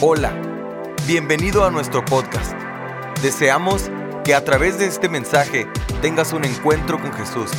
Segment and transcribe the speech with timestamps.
[0.00, 0.32] Hola,
[1.06, 2.52] bienvenido a nuestro podcast.
[3.22, 3.90] Deseamos
[4.24, 5.66] que a través de este mensaje
[6.02, 7.50] tengas un encuentro con Jesús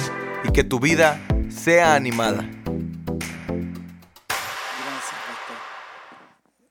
[0.48, 2.44] y que tu vida sea animada.
[3.48, 5.58] Gracias, pastor.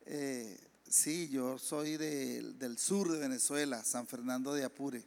[0.06, 0.58] Eh,
[0.88, 5.04] sí, yo soy de- del sur de Venezuela, San Fernando de Apure.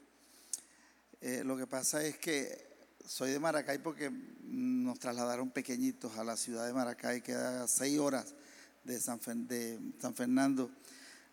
[1.21, 2.69] Eh, lo que pasa es que
[3.05, 4.11] soy de Maracay porque
[4.43, 8.35] nos trasladaron pequeñitos a la ciudad de Maracay, queda seis horas
[8.83, 10.69] de San, de San Fernando.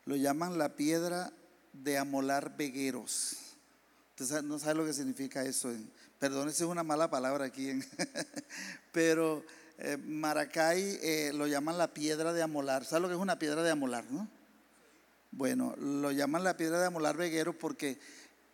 [0.05, 1.33] Lo llaman la piedra
[1.73, 3.37] de amolar vegueros.
[4.19, 5.73] Usted no sabe lo que significa eso.
[6.19, 7.71] Perdón, es una mala palabra aquí.
[8.93, 9.45] Pero
[9.79, 12.85] eh, Maracay eh, lo llaman la piedra de amolar.
[12.85, 14.29] ¿Sabe lo que es una piedra de amolar, no?
[15.31, 17.99] Bueno, lo llaman la piedra de amolar vegueros porque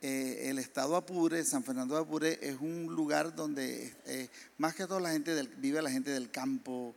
[0.03, 4.87] eh, el estado Apure, San Fernando de Apure, es un lugar donde eh, más que
[4.87, 6.95] todo la gente del- vive la gente del campo,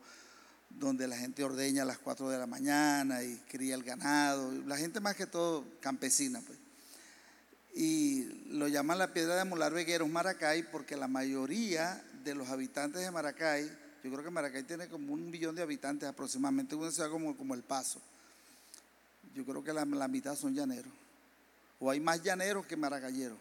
[0.70, 4.52] donde la gente ordeña a las 4 de la mañana y cría el ganado.
[4.66, 6.58] La gente más que todo campesina, pues.
[7.74, 13.02] Y lo llaman la piedra de amolar vegueros Maracay porque la mayoría de los habitantes
[13.02, 13.64] de Maracay,
[14.02, 17.54] yo creo que Maracay tiene como un millón de habitantes aproximadamente, una ciudad como, como
[17.54, 18.00] El Paso.
[19.34, 20.92] Yo creo que la, mitad son llaneros.
[21.78, 23.38] O hay más llaneros que maracayeros.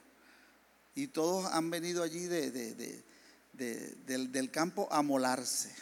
[0.93, 3.03] Y todos han venido allí de, de- de-
[3.53, 5.73] de- del, del campo a molarse.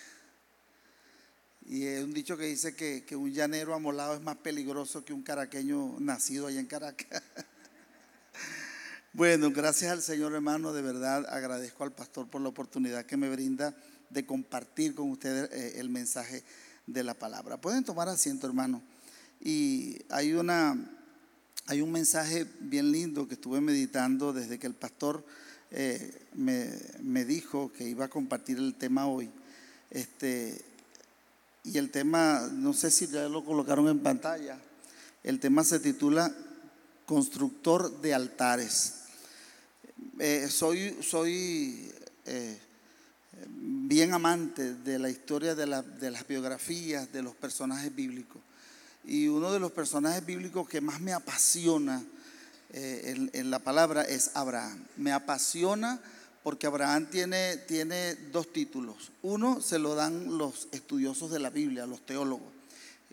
[1.68, 5.14] Y es un dicho que dice que, que un llanero amolado es más peligroso que
[5.14, 7.22] un caraqueño nacido allá en Caracas.
[9.14, 13.30] Bueno, gracias al Señor hermano, de verdad agradezco al pastor por la oportunidad que me
[13.30, 13.74] brinda
[14.10, 16.44] de compartir con ustedes eh, el mensaje
[16.86, 17.56] de la palabra.
[17.56, 18.82] Pueden tomar asiento hermano.
[19.40, 20.78] Y hay una,
[21.68, 25.26] hay un mensaje bien lindo que estuve meditando desde que el pastor
[25.72, 26.70] eh, me,
[27.02, 29.30] me dijo que iba a compartir el tema hoy.
[29.92, 30.62] Este,
[31.66, 34.58] y el tema, no sé si ya lo colocaron en pantalla,
[35.24, 36.32] el tema se titula
[37.06, 38.94] Constructor de altares.
[40.20, 41.92] Eh, soy soy
[42.26, 42.58] eh,
[43.48, 48.42] bien amante de la historia de, la- de las biografías de los personajes bíblicos.
[49.04, 52.04] Y uno de los personajes bíblicos que más me apasiona
[52.72, 54.84] eh, en, en la palabra es Abraham.
[54.98, 56.00] Me apasiona
[56.46, 59.12] porque Abraham tiene, tiene dos títulos.
[59.24, 62.48] Uno se lo dan los estudiosos de la Biblia, los teólogos.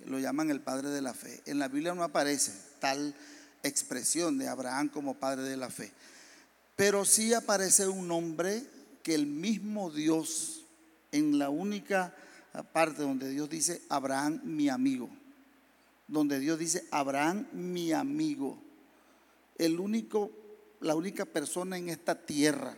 [0.05, 1.41] Lo llaman el padre de la fe.
[1.47, 3.15] En la Biblia no aparece tal
[3.63, 5.91] expresión de Abraham como padre de la fe.
[6.77, 8.67] Pero sí aparece un nombre
[9.03, 10.67] que el mismo Dios,
[11.11, 12.15] en la única
[12.75, 15.09] parte donde Dios dice, Abraham mi amigo,
[16.07, 18.59] donde Dios dice, Abraham mi amigo,
[19.57, 20.31] el único,
[20.81, 22.77] la única persona en esta tierra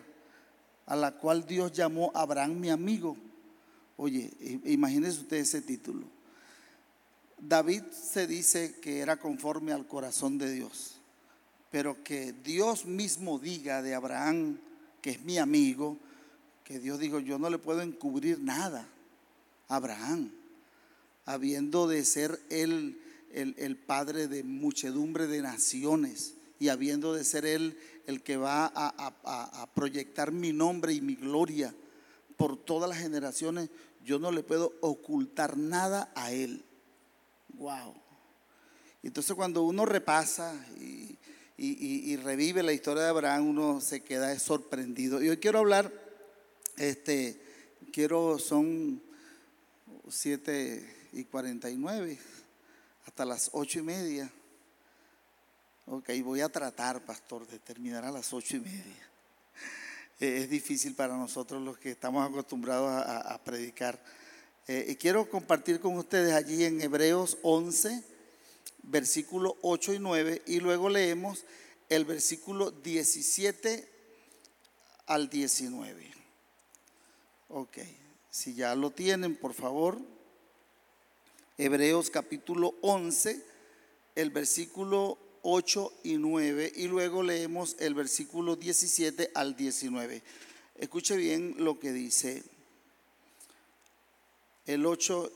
[0.87, 3.17] a la cual Dios llamó Abraham mi amigo.
[3.97, 4.31] Oye,
[4.65, 6.06] imagínense usted ese título.
[7.39, 10.97] David se dice que era conforme al corazón de Dios,
[11.71, 14.59] pero que Dios mismo diga de Abraham,
[15.03, 15.99] que es mi amigo,
[16.65, 18.89] que Dios dijo, yo no le puedo encubrir nada
[19.69, 20.31] a Abraham,
[21.27, 22.99] habiendo de ser él
[23.33, 27.76] el, el padre de muchedumbre de naciones y habiendo de ser él
[28.06, 31.75] el que va a, proyectar mi nombre y mi gloria
[32.38, 33.69] por todas las generaciones,
[34.02, 36.64] yo no le puedo ocultar nada a él.
[37.52, 37.94] Wow.
[39.02, 45.22] Entonces cuando uno repasa y, revive la historia de Abraham, uno se queda sorprendido.
[45.22, 45.92] Y hoy quiero hablar,
[46.78, 47.42] este,
[47.92, 49.02] quiero, son
[50.08, 52.19] 7 y 49,
[53.04, 54.32] hasta las ocho y media.
[55.87, 59.11] Ok, voy a tratar, pastor, de terminar a las ocho y media.
[60.21, 64.03] Eh, Es difícil para nosotros los que estamos acostumbrados a, a- predicar.
[64.67, 68.03] Eh, y quiero compartir con ustedes allí en Hebreos 11,
[68.84, 71.44] versículo 8 y 9, y luego leemos
[71.91, 73.87] el versículo 17
[75.06, 76.11] al 19.
[77.50, 77.78] Ok,
[78.31, 79.99] si ya lo tienen, por favor.
[81.59, 83.44] Hebreos capítulo 11,
[84.14, 90.23] el versículo 8 y 9, y luego leemos el versículo 17 al 19.
[90.76, 92.43] Escuche bien lo que dice
[94.67, 95.31] el 8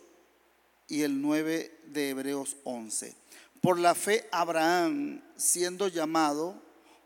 [0.88, 3.14] y el 9 de Hebreos 11.
[3.60, 6.60] Por la fe Abraham, siendo llamado,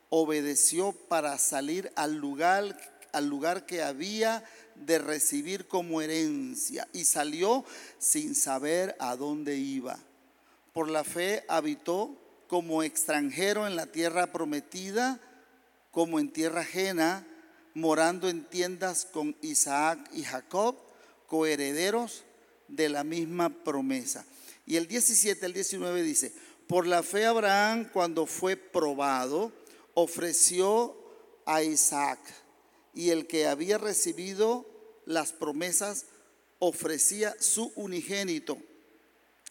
[0.09, 2.79] obedeció para salir al lugar,
[3.13, 4.45] al lugar que había
[4.77, 7.65] de recibir como herencia y salió
[7.99, 9.99] sin saber a dónde iba.
[10.73, 12.17] Por la fe habitó
[12.53, 15.19] como extranjero en la tierra prometida,
[15.91, 17.27] como en tierra ajena,
[17.73, 20.77] morando en tiendas con Isaac y Jacob,
[21.29, 22.25] coherederos
[22.69, 24.27] de la misma promesa.
[24.67, 26.35] Y el 17 el 19 dice,
[26.67, 29.51] por la fe Abraham cuando fue probado,
[29.95, 30.95] ofreció
[31.47, 32.19] a Isaac.
[32.93, 34.67] Y el que había recibido
[35.07, 36.05] las promesas
[36.59, 38.59] ofrecía su unigénito,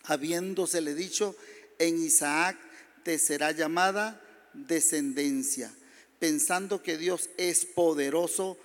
[0.04, 1.36] habiéndosele dicho,
[1.80, 2.60] en Isaac
[3.04, 4.22] te será llamada
[4.54, 5.74] descendencia,
[6.20, 8.58] pensando que Dios es poderoso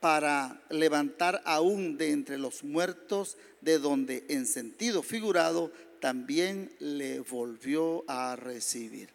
[0.00, 8.04] para levantar aún de entre los muertos, de donde en sentido figurado también le volvió
[8.08, 9.08] a recibir.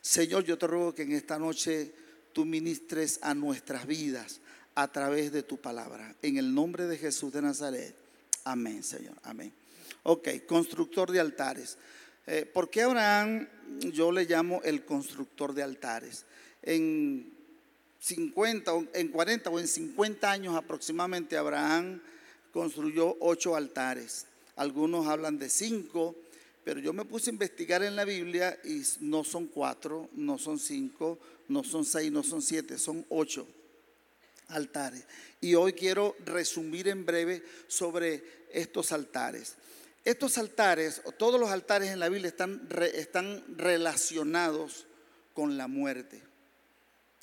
[0.00, 1.92] Señor, yo te ruego que en esta noche
[2.32, 4.40] tú ministres a nuestras vidas
[4.74, 6.14] a través de tu palabra.
[6.22, 7.94] En el nombre de Jesús de Nazaret.
[8.44, 9.14] Amén, Señor.
[9.22, 9.52] Amén.
[10.04, 11.76] Ok, constructor de altares.
[12.26, 13.48] Eh, ¿Por qué Abraham
[13.80, 16.24] yo le llamo el constructor de altares?
[16.62, 17.32] En
[17.98, 22.00] 50, en 40 o en 50 años aproximadamente Abraham
[22.52, 24.26] construyó ocho altares.
[24.56, 26.14] Algunos hablan de cinco,
[26.64, 30.58] pero yo me puse a investigar en la Biblia y no son cuatro, no son
[30.58, 31.18] cinco,
[31.48, 33.46] no son seis, no son siete, son ocho
[34.48, 35.04] altares.
[35.40, 38.22] Y hoy quiero resumir en breve sobre
[38.52, 39.56] estos altares.
[40.04, 44.86] Estos altares, todos los altares en la Biblia están, están relacionados
[45.32, 46.22] con la muerte.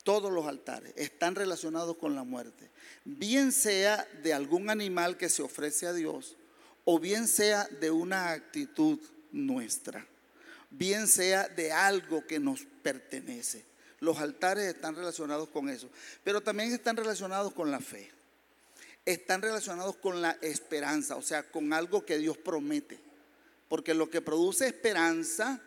[0.03, 2.71] Todos los altares están relacionados con la muerte.
[3.03, 6.37] Bien sea de algún animal que se ofrece a Dios
[6.85, 8.97] o bien sea de una actitud
[9.33, 10.07] nuestra.
[10.69, 13.65] Bien sea de algo que nos pertenece.
[13.99, 15.89] Los altares están relacionados con eso.
[16.23, 18.18] Pero también están relacionados con la fe
[19.13, 22.99] están relacionados con la esperanza, o sea, con algo que Dios promete.
[23.67, 25.61] Porque lo que produce esperanza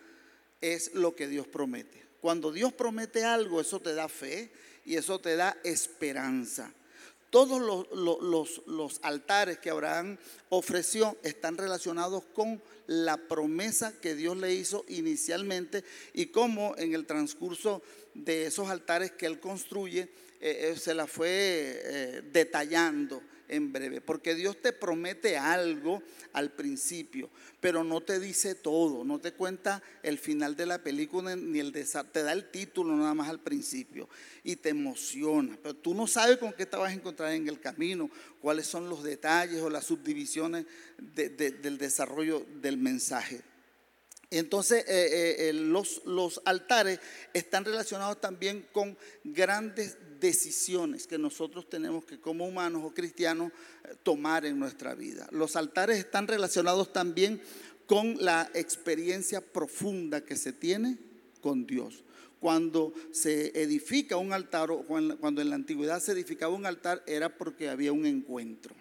[0.60, 2.02] es lo que Dios promete.
[2.20, 4.52] Cuando Dios promete algo, eso te da fe
[4.84, 6.72] y eso te da esperanza.
[7.30, 10.18] Todos los, altares que Abraham
[10.50, 17.06] ofreció están relacionados con la promesa que Dios le hizo inicialmente y cómo en el
[17.06, 17.82] transcurso
[18.14, 20.02] de esos altares que él construye
[20.40, 26.02] eh, eh, se la fue eh, detallando en breve, porque Dios te promete algo
[26.32, 27.30] al principio,
[27.60, 31.72] pero no te dice todo, no te cuenta el final de la película ni el
[31.72, 34.08] desastre, te da el título nada más al principio
[34.42, 37.60] y te emociona, pero tú no sabes con qué te vas a encontrar en el
[37.60, 38.10] camino,
[38.40, 40.66] cuáles son los detalles o las subdivisiones
[40.98, 43.51] del desarrollo del mensaje.
[44.38, 44.84] Entonces,
[45.54, 47.00] los, los altares
[47.32, 53.50] están relacionados también con grandes decisiones que nosotros tenemos que como humanos o cristianos
[53.84, 55.28] eh, tomar en nuestra vida.
[55.32, 57.42] Los altares están relacionados también
[57.86, 60.96] con la experiencia profunda que se tiene
[61.42, 62.04] con Dios.
[62.40, 67.36] Cuando se edifica un altar o cuando en la antigüedad se edificaba un altar era
[67.36, 68.74] porque había un encuentro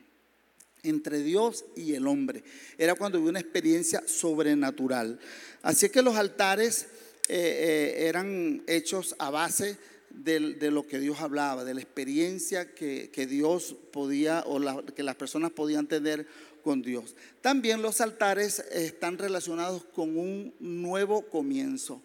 [0.84, 2.44] entre Dios y el hombre.
[2.78, 5.20] Era cuando había una experiencia sobrenatural.
[5.62, 6.88] Así que los altares
[7.28, 9.78] eh, eh, eran hechos a base
[10.10, 15.52] de, lo que Dios hablaba, de la experiencia que, Dios podía o que las personas
[15.52, 16.28] podían tener
[16.64, 17.16] con Dios.
[17.42, 22.02] También los altares están relacionados con un nuevo comienzo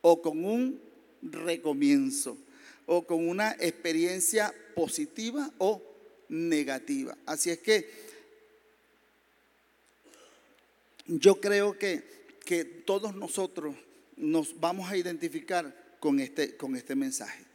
[0.00, 0.80] o con un
[1.22, 2.36] recomienzo
[2.86, 5.82] o con una experiencia positiva o
[6.28, 7.16] negativa.
[7.26, 8.09] Así es que
[11.18, 12.02] yo creo que,
[12.44, 13.76] que todos nosotros
[14.16, 17.50] nos vamos a identificar con este, con este mensaje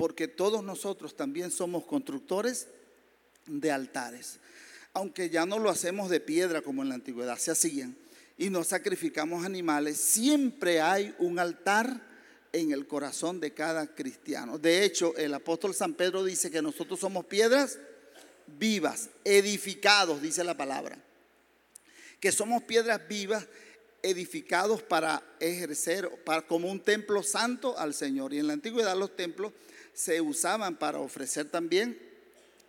[0.00, 2.68] porque todos nosotros también somos constructores
[3.44, 4.38] de altares.
[4.94, 7.94] Aunque ya no lo hacemos de piedra como en la antigüedad, se hacían,
[8.38, 12.00] y no sacrificamos animales, siempre hay un altar
[12.50, 14.56] en el corazón de cada cristiano.
[14.56, 17.78] De hecho, el apóstol San Pedro dice que nosotros somos piedras
[18.58, 20.96] vivas, edificados, dice la palabra.
[22.20, 23.46] Que somos piedras vivas
[24.02, 28.32] edificados para ejercer, para, como un templo santo al Señor.
[28.32, 29.52] Y en la antigüedad los templos
[29.92, 31.98] se usaban para ofrecer también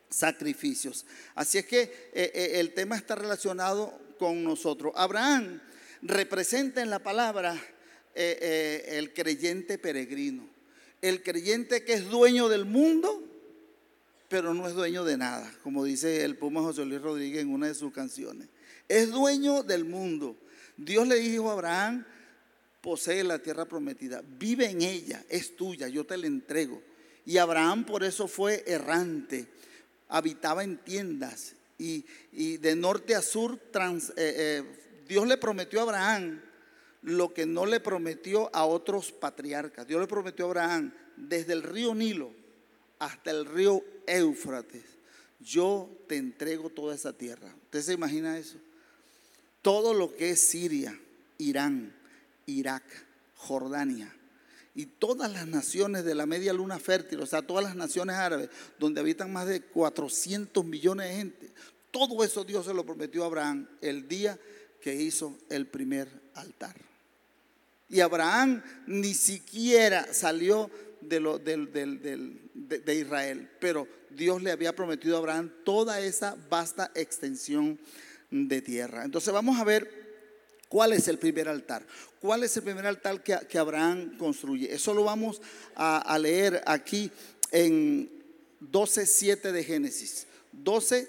[0.10, 1.06] sacrificios.
[1.36, 4.94] Así es que eh, eh, el tema está relacionado con nosotros.
[4.96, 5.62] Abraham
[6.02, 7.60] representa en la palabra
[8.14, 10.48] eh, el creyente peregrino,
[11.02, 13.24] el creyente que es dueño del mundo,
[14.28, 17.68] pero no es dueño de nada, como dice el Puma José Luis Rodríguez en una
[17.68, 18.48] de sus canciones.
[18.92, 20.36] Es dueño del mundo.
[20.76, 22.06] Dios le dijo a Abraham,
[22.82, 26.84] posee la tierra prometida, vive en ella, es tuya, yo te la entrego.
[27.26, 29.48] Y Abraham por eso fue errante,
[30.10, 32.04] habitaba en tiendas y,
[32.58, 34.64] de norte a sur eh, eh,
[35.08, 36.42] Dios le prometió a Abraham
[37.04, 39.88] lo que no le prometió a otros patriarcas.
[39.88, 42.34] Dios le prometió a Abraham desde el río Nilo
[43.00, 44.84] hasta el río Éufrates.
[45.40, 47.56] Yo te entrego toda esa tierra.
[47.64, 48.58] ¿Usted se imagina eso?
[49.62, 51.00] Todo lo que es Siria,
[51.38, 51.94] Irán,
[52.46, 52.84] Irak,
[53.36, 54.14] Jordania
[54.74, 58.50] y todas las naciones de la media luna fértil, o sea, todas las naciones árabes,
[58.80, 61.52] donde habitan más de 400 millones de gente,
[61.92, 64.40] todo eso Dios se lo prometió a Abraham el día
[64.80, 66.76] que hizo el primer altar.
[67.90, 71.20] Y Abraham ni siquiera salió de,
[72.86, 77.78] de, Israel, pero Dios le había prometido a Abraham toda esa vasta extensión
[78.32, 79.04] de tierra.
[79.04, 79.90] Entonces vamos a ver
[80.70, 81.86] cuál es el primer altar.
[82.20, 84.74] ¿Cuál es el primer altar que, Abraham construye?
[84.74, 85.42] Eso lo vamos
[85.76, 87.12] a, leer aquí
[87.52, 88.10] en
[88.62, 90.28] 12.7 de Génesis.
[90.52, 91.08] 12,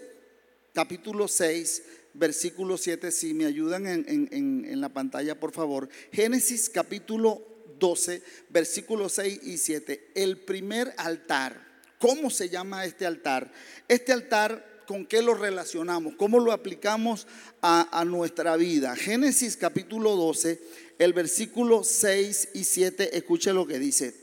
[0.73, 1.83] capítulo 6
[2.15, 5.89] versículo 7, si me ayudan en, la pantalla, por favor.
[6.13, 7.43] Génesis capítulo
[7.79, 10.11] 12, versículos 6 y 7.
[10.15, 11.73] El primer altar.
[11.99, 13.53] ¿Cómo se llama este altar?
[13.87, 16.17] Este altar, ¿con qué lo relacionamos?
[16.19, 17.27] ¿Cómo lo aplicamos
[17.63, 18.95] a, nuestra vida?
[18.95, 20.61] Génesis capítulo 12,
[20.99, 24.15] el versículo 6 y 7, escuche lo que dice.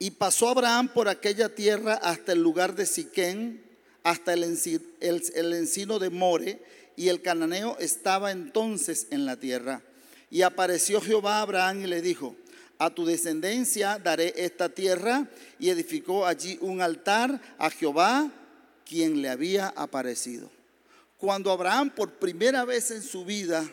[0.00, 3.64] Y pasó Abraham por aquella tierra hasta el lugar de Siquén
[4.02, 6.60] hasta el, encino de More,
[6.96, 9.82] y el cananeo estaba entonces en la tierra.
[10.32, 12.34] Y apareció Jehová a Abraham y le dijo,
[12.78, 15.28] a tu descendencia daré esta tierra,
[15.58, 18.30] y edificó allí un altar a Jehová,
[18.84, 20.50] quien le había aparecido.
[21.16, 23.68] Cuando Abraham por primera vez en su vida,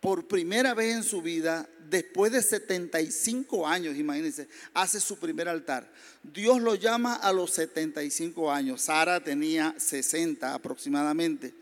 [0.00, 5.90] por primera vez en su vida, después de 75 años, imagínense, hace su primer altar.
[6.22, 8.82] Dios lo llama a los 75 años.
[8.82, 11.52] Sara tenía 60 aproximadamente.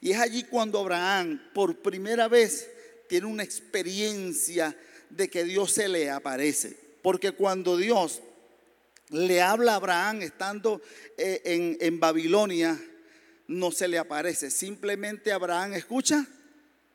[0.00, 2.68] Y es allí cuando Abraham por primera vez
[3.08, 4.76] tiene una experiencia
[5.10, 6.76] de que Dios se le aparece.
[7.02, 8.20] Porque cuando Dios
[9.10, 10.80] le habla a Abraham estando
[11.16, 12.80] eh, en, en Babilonia,
[13.46, 14.50] no se le aparece.
[14.50, 16.26] Simplemente Abraham escucha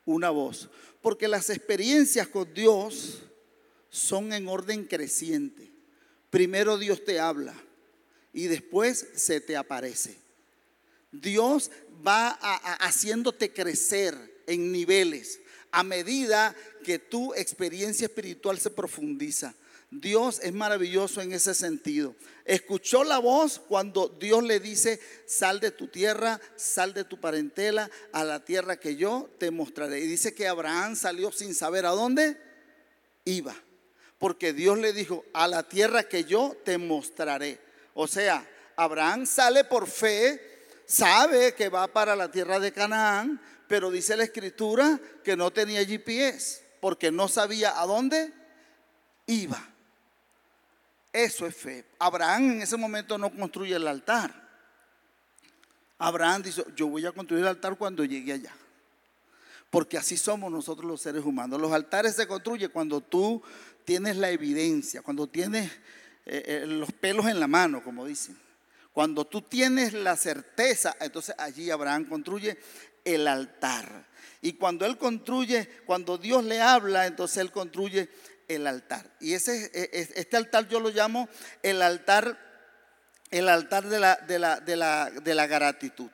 [0.06, 0.70] una voz.
[1.01, 3.24] Porque las experiencias con Dios
[3.89, 5.72] son en orden creciente.
[6.30, 7.53] Primero Dios te habla
[8.34, 10.18] y después se te aparece.
[11.12, 11.72] Dios
[12.06, 12.30] va
[12.80, 15.39] haciéndote crecer en niveles
[15.72, 19.56] a medida que tu experiencia espiritual se profundiza.
[19.92, 22.16] Dios es maravilloso en ese sentido.
[22.46, 27.92] Escuchó la voz cuando Dios le dice, sal de tu tierra, sal de tu parentela
[28.13, 30.00] a la tierra que yo te mostraré.
[30.00, 32.38] Y dice que Abraham salió sin saber a dónde
[33.25, 33.54] iba.
[34.18, 37.60] Porque Dios le dijo, a la tierra que yo te mostraré.
[37.94, 38.48] O sea,
[38.78, 40.40] Abraham sale por fe,
[40.86, 45.86] sabe que va para la tierra de Canaán, pero dice la escritura que no tenía
[45.86, 48.34] GPS, porque no sabía a dónde
[49.28, 49.66] iba.
[51.13, 51.86] Eso es fe.
[51.98, 54.36] Abraham en ese momento no construye el altar.
[55.98, 58.54] Abraham dice, yo voy a construir el altar cuando llegue allá.
[59.70, 61.62] Porque así somos nosotros los seres humanos.
[61.62, 63.42] Los altares se construyen cuando tú
[63.86, 65.72] tienes la evidencia, cuando tienes
[66.25, 68.38] eh, eh, los pelos en la mano, como dicen.
[68.92, 72.58] Cuando tú tienes la certeza, entonces allí Abraham construye
[73.05, 74.05] el altar.
[74.41, 78.10] Y cuando él construye, cuando Dios le habla, entonces él construye
[78.48, 79.10] el altar.
[79.20, 81.29] Y ese, e, e, este altar yo lo llamo
[81.63, 82.38] el altar,
[83.29, 86.10] el altar de la, de la, de la, de la gratitud.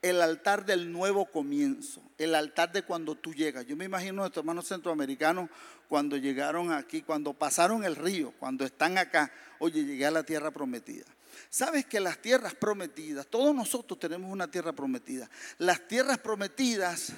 [0.00, 3.66] El altar del nuevo comienzo, el altar de cuando tú llegas.
[3.66, 5.50] Yo me imagino a nuestros hermanos centroamericanos
[5.88, 10.52] cuando llegaron aquí, cuando pasaron el río, cuando están acá, oye, llegué a la tierra
[10.52, 11.04] prometida.
[11.50, 15.30] Sabes que las tierras prometidas, todos nosotros tenemos una tierra prometida.
[15.58, 17.12] Las tierras prometidas,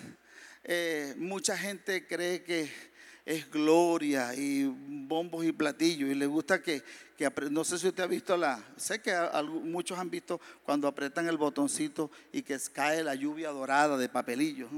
[0.65, 2.71] eh, mucha gente cree que
[3.25, 6.11] es gloria y bombos y platillos.
[6.11, 6.83] Y le gusta que,
[7.51, 11.37] no sé si usted ha visto la, sé que muchos han visto cuando apretan el
[11.37, 14.71] botoncito y que cae la lluvia dorada de papelillos.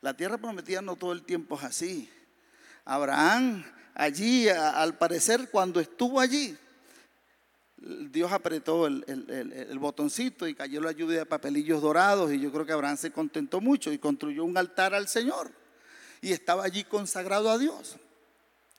[0.00, 2.10] La tierra prometida no todo el tiempo es así.
[2.84, 3.64] Abraham
[3.94, 6.56] allí, al parecer, cuando estuvo allí,
[7.84, 12.72] Dios apretó el, botoncito y cayó la lluvia de papelillos dorados y yo creo que
[12.72, 15.50] Abraham se contentó mucho y construyó un altar al Señor
[16.20, 17.96] y estaba allí consagrado a Dios.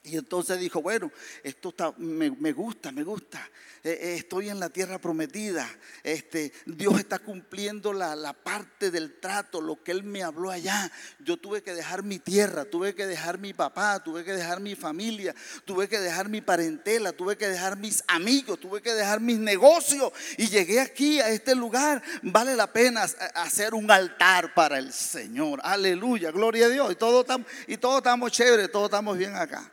[0.06, 1.10] Y entonces dijo, bueno,
[1.44, 3.40] esto está, me, gusta, me gusta.
[3.86, 5.66] Eh, eh, estoy en la tierra prometida.
[6.04, 10.92] Este, Dios está cumpliendo la, la, parte del trato, lo que Él me habló allá.
[11.20, 14.76] Yo tuve que dejar mi tierra, tuve que dejar mi papá, tuve que dejar mi
[14.76, 15.34] familia,
[15.64, 20.12] tuve que dejar mi parentela, tuve que dejar mis amigos, tuve que dejar mis negocios.
[20.38, 22.04] Y llegué aquí a este lugar.
[22.24, 23.04] Vale la pena
[23.36, 25.62] hacer un altar para el Señor.
[25.64, 26.92] Aleluya, gloria a Dios.
[26.92, 29.72] Y todos estamos, y todos estamos chéveres, todos estamos bien acá.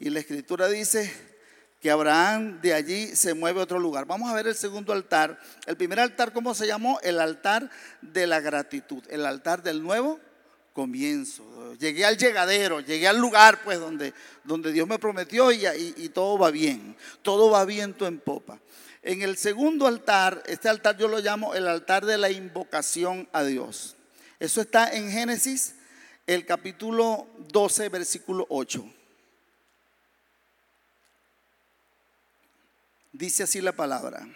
[0.00, 1.12] Y la escritura dice
[1.78, 4.06] que Abraham de allí se mueve a otro lugar.
[4.06, 5.38] Vamos a ver el segundo altar.
[5.66, 6.98] El primer altar, ¿cómo se llamó?
[7.02, 10.18] El altar de la gratitud, el altar del nuevo
[10.72, 11.74] comienzo.
[11.74, 16.38] Llegué al llegadero, llegué al lugar pues donde, donde Dios me prometió y, y, todo
[16.38, 18.58] va bien, todo va viento en popa.
[19.02, 23.44] En el segundo altar, este altar yo lo llamo el altar de la invocación a
[23.44, 23.96] Dios.
[24.38, 25.74] Eso está en Génesis,
[26.26, 28.99] el capítulo 12, versículo 8.
[33.12, 34.26] Dice así la palabra.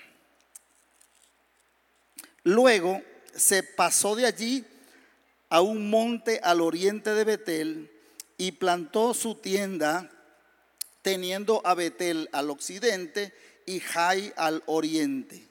[2.43, 3.03] Luego
[3.35, 4.65] se pasó de allí
[5.49, 7.91] a un monte al oriente de Betel
[8.37, 10.11] y plantó su tienda
[11.03, 13.33] teniendo a Betel al occidente
[13.67, 15.47] y Jai al oriente.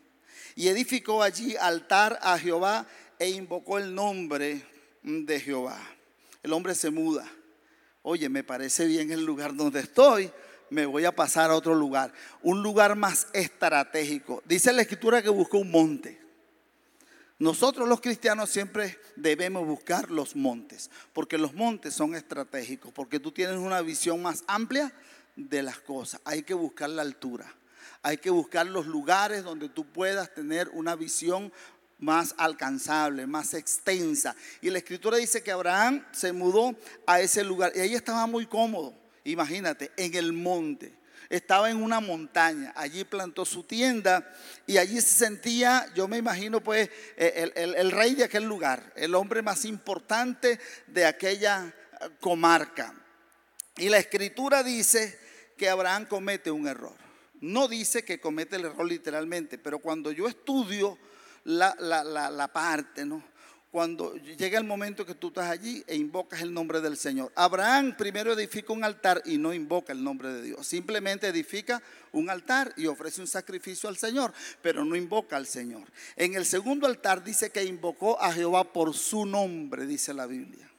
[0.56, 2.86] Y edificó allí altar a Jehová
[3.18, 4.64] e invocó el nombre
[5.02, 5.80] de Jehová.
[6.44, 7.26] El hombre se muda.
[8.02, 10.32] Oye, me parece bien el lugar donde estoy,
[10.74, 12.12] me voy a pasar a otro lugar,
[12.42, 14.42] un lugar más estratégico.
[14.46, 16.20] Dice la escritura que buscó un monte.
[17.40, 23.32] Nosotros los cristianos siempre debemos buscar los montes, porque los montes son estratégicos, porque tú
[23.32, 24.94] tienes una visión más amplia
[25.36, 26.22] de las cosas.
[26.26, 27.54] Hay que buscar la altura,
[28.02, 31.52] hay que buscar los lugares donde tú puedas tener una visión
[32.00, 34.36] más alcanzable, más extensa.
[34.62, 36.76] Y la escritura dice que Abraham se mudó
[37.06, 42.00] a ese lugar y ahí estaba muy cómodo, imagínate, en el monte estaba en una
[42.00, 44.32] montaña, allí plantó su tienda
[44.68, 49.16] y allí se sentía, yo me imagino pues, eh, el, rey de aquel lugar, el
[49.16, 51.66] hombre más importante de aquella
[52.02, 52.94] eh, comarca.
[53.78, 55.18] Y la escritura dice
[55.58, 56.96] que Abraham comete un error.
[57.42, 60.98] No dice que comete el error literalmente, pero cuando yo estudio
[61.46, 63.33] la, la parte, ¿no?
[63.74, 67.32] Cuando llega el momento que tú estás allí e invocas el nombre del Señor.
[67.34, 70.68] Abraham primero edifica un altar y no invoca el nombre de Dios.
[70.68, 75.92] Simplemente edifica un altar y ofrece un sacrificio al Señor, pero no invoca al Señor.
[76.16, 80.70] En el segundo altar dice que invocó a Jehová por su nombre, dice la Biblia.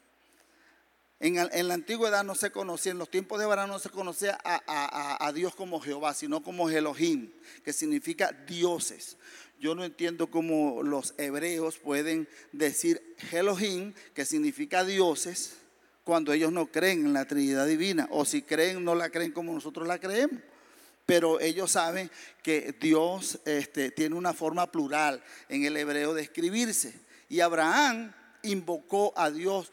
[1.19, 1.35] En,
[1.67, 5.33] la antigüedad no se conocía, en los tiempos de Abraham no se conocía a, a
[5.33, 7.33] Dios como Jehová, sino como Elohim,
[7.65, 9.17] que significa dioses.
[9.61, 15.57] Yo no entiendo cómo los hebreos pueden decir Elohim, que significa dioses,
[16.05, 18.07] cuando ellos no creen en la Trinidad Divina.
[18.11, 20.41] O si creen, no la creen como nosotros la creemos.
[21.07, 22.11] Pero ellos saben
[22.43, 26.95] que Dios este, tiene una forma plural en el hebreo de escribirse.
[27.29, 28.13] Y Abraham
[28.43, 29.71] invocó a Dios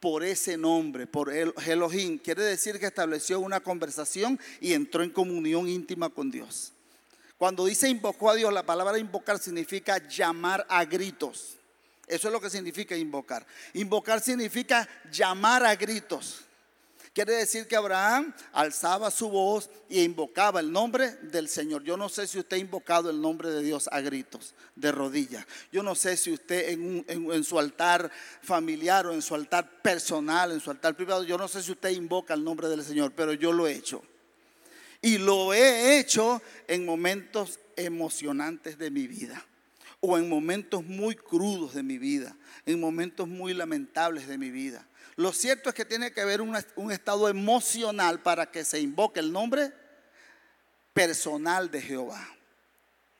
[0.00, 2.18] por ese nombre, por Elohim.
[2.18, 6.72] Quiere decir que estableció una conversación y entró en comunión íntima con Dios.
[7.42, 11.56] Cuando dice invocó a Dios, la palabra invocar significa llamar a gritos.
[12.06, 13.44] Eso es lo que significa invocar.
[13.74, 16.42] Invocar significa llamar a gritos.
[17.12, 21.82] Quiere decir que Abraham alzaba su voz e invocaba el nombre del Señor.
[21.82, 25.44] Yo no sé si usted ha invocado el nombre de Dios a gritos, de rodillas.
[25.72, 28.08] Yo no sé si usted en, en, su altar
[28.40, 31.90] familiar o en su altar personal, en su altar privado, yo no sé si usted
[31.90, 34.00] invoca el nombre del Señor, pero yo lo he hecho.
[35.02, 39.44] Y lo he hecho en momentos emocionantes de mi vida
[40.00, 42.36] o en momentos muy crudos de mi vida,
[42.66, 44.86] en momentos muy lamentables de mi vida.
[45.16, 49.20] Lo cierto es que tiene que haber un, un, estado emocional para que se invoque
[49.20, 49.72] el nombre
[50.92, 52.26] personal de Jehová.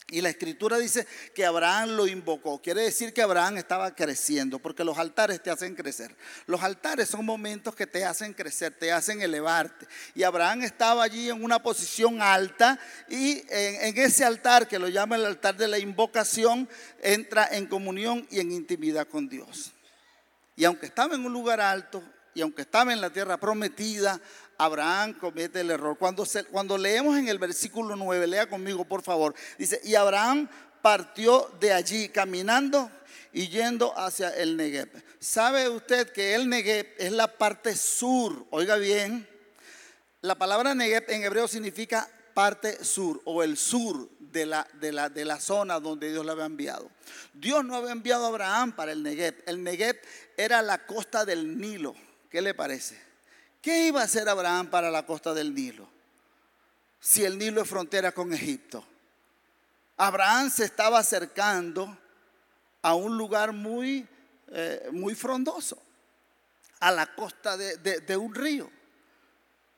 [0.09, 2.61] Y la escritura dice que Abraham lo invocó.
[2.61, 6.15] Quiere decir que Abraham estaba creciendo, porque los altares te hacen crecer.
[6.47, 9.87] Los altares son momentos que te hacen crecer, te hacen elevarte.
[10.15, 14.89] Y Abraham estaba allí en una posición alta y en, en ese altar, que lo
[14.89, 16.69] llama el altar de la invocación,
[17.01, 19.73] entra en comunión y en intimidad con Dios.
[20.57, 22.03] Y aunque estaba en un lugar alto,
[22.35, 24.21] y aunque estaba en la tierra prometida,
[24.59, 25.97] Abraham comete el error.
[25.99, 30.49] Cuando, cuando leemos en el versículo 9, lea conmigo por favor, dice, y Abraham
[30.83, 32.91] partió de allí caminando
[33.33, 34.89] y yendo hacia el Negev.
[35.19, 38.47] ¿Sabe usted que el Negev es la parte sur?
[38.51, 39.27] Oiga bien,
[40.21, 45.09] la palabra Negev en hebreo significa parte sur o el sur de la, de la,
[45.09, 46.91] de la zona donde Dios le había enviado.
[47.35, 49.43] Dios no había enviado a Abraham para el Negev.
[49.47, 50.01] El Negev
[50.37, 51.95] era la costa del Nilo.
[52.31, 53.12] ¿Qué le parece?
[53.63, 55.89] ¿Qué iba a hacer Abraham para la costa del Nilo?
[56.99, 58.85] Si el Nilo es frontera con Egipto.
[59.97, 61.97] Abraham se estaba acercando
[62.83, 64.07] a un lugar muy,
[64.49, 65.81] eh, muy frondoso,
[66.81, 68.69] a la costa de, de un río.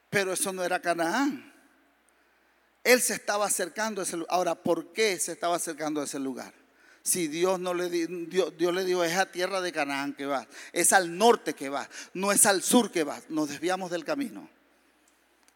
[0.08, 1.52] Pero eso no era Canaán.
[2.82, 4.34] Él se estaba acercando a ese lugar.
[4.34, 6.54] Ahora, ¿por qué se estaba acercando a ese lugar?
[7.04, 10.48] Si Dios no le dio, Dios le dijo, es a tierra de Canaán que va,
[10.72, 14.48] es al norte que va, no es al sur que va, nos desviamos del camino.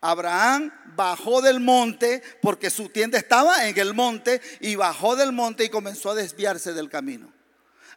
[0.02, 5.64] Abraham bajó del monte porque su tienda estaba en el monte y bajó del monte
[5.64, 7.32] y comenzó a desviarse del camino.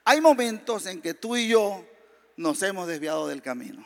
[0.06, 1.86] Hay momentos en que tú y yo
[2.38, 3.86] nos hemos desviado del camino.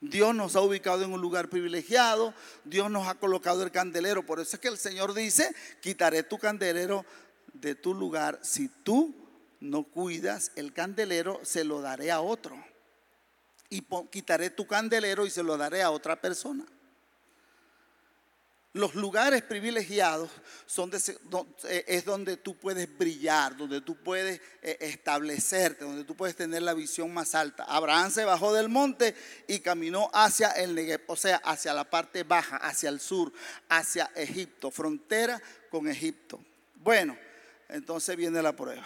[0.00, 4.26] Dios nos ha ubicado en un lugar privilegiado, Dios nos ha colocado el candelero.
[4.26, 7.04] Por eso es que el Señor dice, quitaré tu candelero
[7.52, 8.38] de tu lugar.
[8.42, 9.14] Si tú
[9.60, 12.62] no cuidas el candelero, se lo daré a otro.
[13.70, 16.66] Y quitaré tu candelero y se lo daré a otra persona.
[18.74, 20.30] Los lugares privilegiados
[20.64, 26.36] son eh, es donde tú puedes brillar, donde tú puedes eh, establecerte, donde tú puedes
[26.36, 27.64] tener la visión más alta.
[27.64, 29.14] Abraham se bajó del monte
[29.46, 33.30] y caminó hacia el Negev, o sea, hacia la parte baja, hacia el sur,
[33.68, 35.38] hacia Egipto, frontera
[35.70, 36.40] con Egipto.
[36.76, 37.14] Bueno,
[37.72, 38.84] entonces viene la prueba.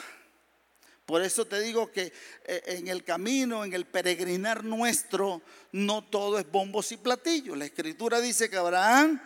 [1.07, 2.13] Por eso te digo que
[2.45, 7.57] eh, en el camino, en el peregrinar nuestro, no todo es bombos y platillos.
[7.57, 9.21] La escritura dice que Abraham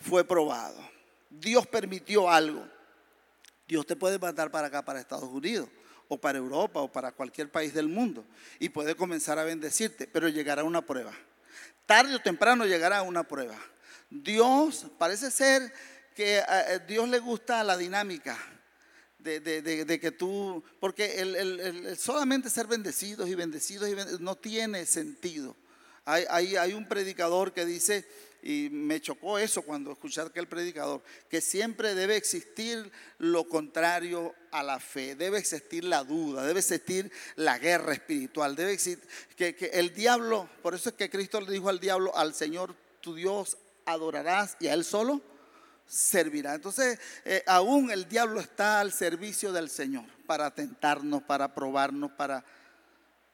[0.00, 0.80] fue probado.
[1.30, 2.66] Dios permitió algo.
[3.68, 5.68] Dios te puede mandar para acá, para Estados Unidos,
[6.08, 8.26] o para Europa, o para cualquier país del mundo,
[8.58, 11.12] y puede comenzar a bendecirte, pero llegará una prueba.
[11.86, 13.56] Tarde o temprano llegará una prueba.
[14.10, 15.72] Dios, parece ser
[16.14, 18.36] que a Dios le gusta la dinámica.
[19.22, 25.56] De, que tú, porque el, solamente ser bendecidos y bendecidos y no tiene sentido.
[26.04, 28.04] Hay, hay, hay un predicador que dice
[28.42, 34.64] y me chocó eso cuando escuché aquel predicador, que siempre debe existir lo contrario a
[34.64, 39.94] la fe, debe existir la duda, debe existir la guerra espiritual, debe existir que, el
[39.94, 43.56] diablo, por eso es que Cristo le dijo al diablo, al Señor tu Dios
[43.86, 45.22] adorarás y a Él solo
[45.92, 46.54] servirá.
[46.54, 52.42] Entonces, eh, aún el diablo está al servicio del Señor para tentarnos, para probarnos, para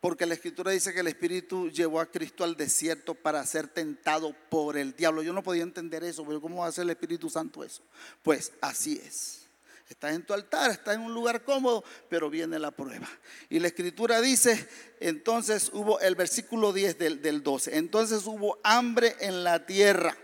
[0.00, 4.32] porque la escritura dice que el Espíritu llevó a Cristo al desierto para ser tentado
[4.48, 5.22] por el diablo.
[5.22, 7.82] Yo no podía entender eso, pero ¿cómo va a el Espíritu Santo eso?
[8.22, 9.40] Pues así es.
[9.88, 13.08] Estás en tu altar, estás en un lugar cómodo, pero viene la prueba.
[13.48, 14.68] Y la escritura dice,
[15.00, 20.16] entonces hubo el versículo 10 del, del 12, entonces hubo hambre en la tierra.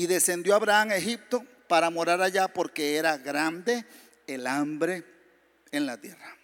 [0.00, 3.84] Y descendió Abraham a Egipto para morar allá porque era grande
[4.26, 5.04] el hambre
[5.72, 6.38] en la tierra.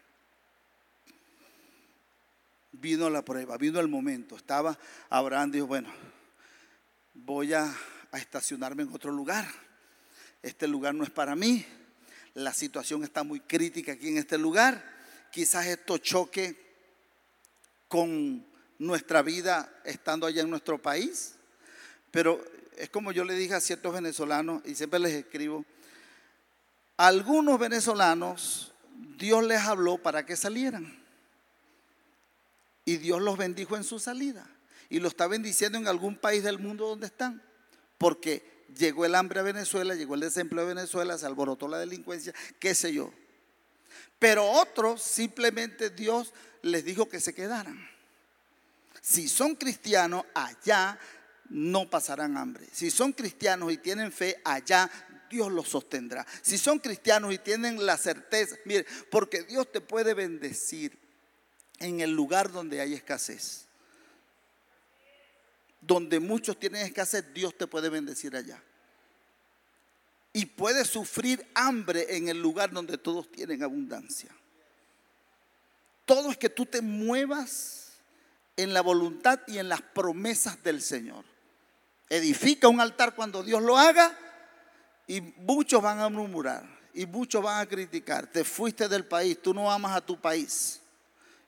[2.72, 4.36] Vino la prueba, vino el momento.
[4.36, 5.90] Estaba Abraham, dijo, bueno,
[7.14, 7.74] voy a,
[8.12, 9.48] estacionarme en otro lugar.
[10.42, 11.64] Este lugar no es para mí.
[12.34, 14.84] La situación está muy crítica aquí en este lugar.
[15.32, 16.74] Quizás esto choque
[17.88, 18.46] con
[18.78, 21.36] nuestra vida estando allá en nuestro país.
[22.10, 22.44] Pero
[22.76, 25.64] es como yo le dije a ciertos venezolanos, y siempre les escribo,
[26.96, 28.72] algunos venezolanos
[29.18, 31.04] Dios les habló para que salieran.
[32.84, 34.48] Y Dios los bendijo en su salida.
[34.88, 37.42] Y lo está bendiciendo en algún país del mundo donde están.
[37.98, 42.32] Porque llegó el hambre a Venezuela, llegó el desempleo a Venezuela, se alborotó la delincuencia,
[42.58, 43.12] qué sé yo.
[44.18, 47.88] Pero otros simplemente Dios les dijo que se quedaran.
[49.00, 50.98] Si son cristianos, allá
[51.50, 52.66] no pasarán hambre.
[52.72, 54.90] Si son cristianos y tienen fe, allá
[55.30, 56.26] Dios los sostendrá.
[56.42, 60.98] Si son cristianos y tienen la certeza, mire, porque Dios te puede bendecir
[61.78, 63.66] en el lugar donde hay escasez.
[65.80, 68.60] Donde muchos tienen escasez, Dios te puede bendecir allá.
[70.32, 74.30] Y puedes sufrir hambre en el lugar donde todos tienen abundancia.
[76.04, 77.92] Todo es que tú te muevas
[78.56, 81.24] en la voluntad y en las promesas del Señor.
[82.08, 84.16] Edifica un altar cuando Dios lo haga
[85.06, 86.64] y muchos van a murmurar
[86.94, 88.26] y muchos van a criticar.
[88.26, 90.80] Te fuiste del país, tú no amas a tu país.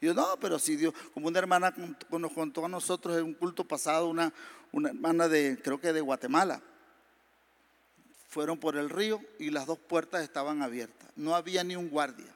[0.01, 1.75] Y yo, no, pero si Dios, como una hermana
[2.11, 4.33] nos contó a nosotros en un culto pasado, una,
[4.73, 6.61] una hermana de, creo que de Guatemala,
[8.29, 11.09] fueron por el río y las dos puertas estaban abiertas.
[11.17, 12.33] No había ni un guardia.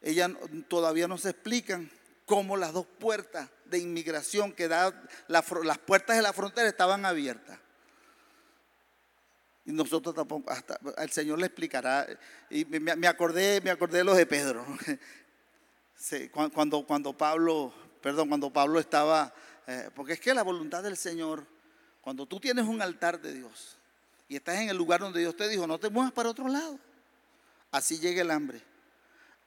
[0.00, 0.30] Ella
[0.68, 1.90] todavía no se explican
[2.24, 4.94] cómo las dos puertas de inmigración que da,
[5.28, 7.58] las puertas de la frontera estaban abiertas.
[9.68, 12.06] Y nosotros tampoco, hasta el Señor le explicará.
[12.48, 14.64] Y me, acordé, me acordé de los de Pedro.
[16.54, 19.34] Cuando, cuando Pablo, perdón, cuando Pablo estaba,
[19.66, 21.44] eh, porque es que la voluntad del Señor,
[22.00, 23.76] cuando tú tienes un altar de Dios
[24.28, 26.78] y estás en el lugar donde Dios te dijo, no te muevas para otro lado.
[27.72, 28.62] Así llega el hambre.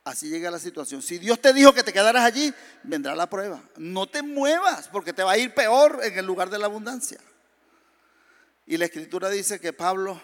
[0.03, 1.01] Así llega la situación.
[1.01, 3.63] Si Dios te dijo que te quedaras allí, vendrá la prueba.
[3.77, 7.19] No te muevas porque te va a ir peor en el lugar de la abundancia.
[8.65, 10.19] Y la escritura dice que Pablo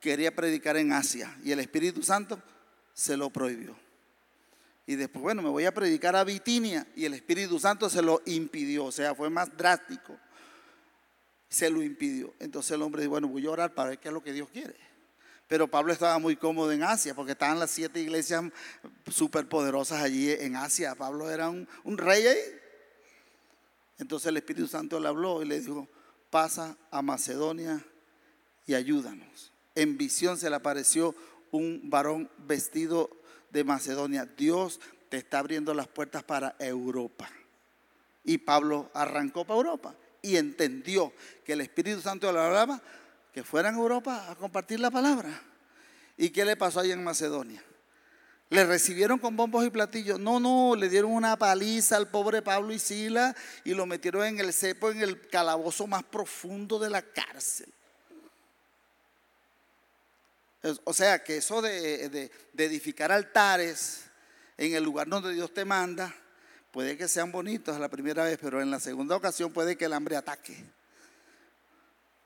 [0.00, 2.42] quería predicar en Asia y el Espíritu Santo
[2.92, 3.76] se lo prohibió.
[4.86, 6.86] Y después, bueno, me voy a predicar a Bitinia.
[6.96, 10.18] Y el Espíritu Santo se lo impidió, o sea, fue más drástico.
[11.48, 12.34] Se lo impidió.
[12.40, 14.48] Entonces el hombre dijo, bueno, voy a orar para ver qué es lo que Dios
[14.50, 14.91] quiere.
[15.52, 18.42] Pero Pablo estaba muy cómodo en Asia, porque estaban las siete iglesias
[19.06, 20.94] superpoderosas allí en Asia.
[20.94, 22.38] Pablo era un, rey ahí.
[23.98, 25.86] Entonces el Espíritu Santo le habló y le dijo,
[26.30, 27.84] pasa a Macedonia
[28.64, 29.52] y ayúdanos.
[29.74, 31.14] En visión se le apareció
[31.50, 33.10] un varón vestido
[33.50, 34.24] de Macedonia.
[34.24, 37.28] Dios te está abriendo las puertas para Europa.
[38.24, 41.12] Y Pablo arrancó para Europa y entendió
[41.44, 42.80] que el Espíritu Santo le hablaba
[43.32, 45.40] que fueran a Europa a compartir la palabra.
[46.16, 47.62] ¿Y qué le pasó ahí en Macedonia?
[48.50, 50.20] Le recibieron con bombos y platillos.
[50.20, 54.38] No, no, le dieron una paliza al pobre Pablo y Sila y lo metieron en
[54.38, 57.72] el cepo, en el calabozo más profundo de la cárcel.
[60.84, 62.30] O sea que eso de, de,
[62.64, 64.04] edificar altares
[64.56, 66.14] en el lugar donde Dios te manda,
[66.70, 69.92] puede que sean bonitos la primera vez, pero en la segunda ocasión puede que el
[69.92, 70.62] hambre ataque.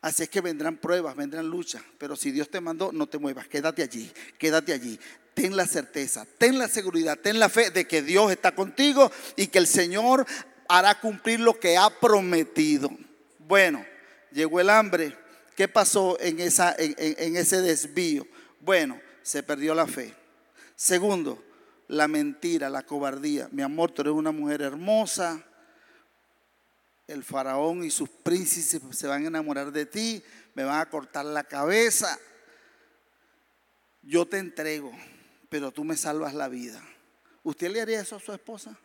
[0.01, 3.49] Así es que vendrán pruebas, vendrán luchas, pero si Dios te mandó, no te muevas,
[3.49, 4.99] quédate allí, quédate allí.
[5.35, 9.49] Ten la certeza, ten la seguridad, ten la fe de que Dios está contigo y
[9.49, 10.27] que el Señor
[10.69, 12.91] hará cumplir lo que ha prometido.
[13.39, 13.85] Bueno,
[14.33, 15.17] llegó el hambre,
[15.57, 18.27] ¿Qué pasó en, esa, en, ese desvío?
[18.61, 20.15] Bueno, se perdió la fe.
[20.77, 21.43] Segundo,
[21.89, 23.49] la mentira, la cobardía.
[23.53, 25.43] Mi amor, tú eres una mujer hermosa.
[27.07, 30.23] El faraón y sus príncipes se van a enamorar de ti,
[30.55, 32.19] me van a cortar la cabeza.
[34.03, 34.93] Yo te entrego,
[35.49, 36.83] pero tú me salvas la vida.
[37.43, 38.77] ¿Usted le haría eso a su esposa?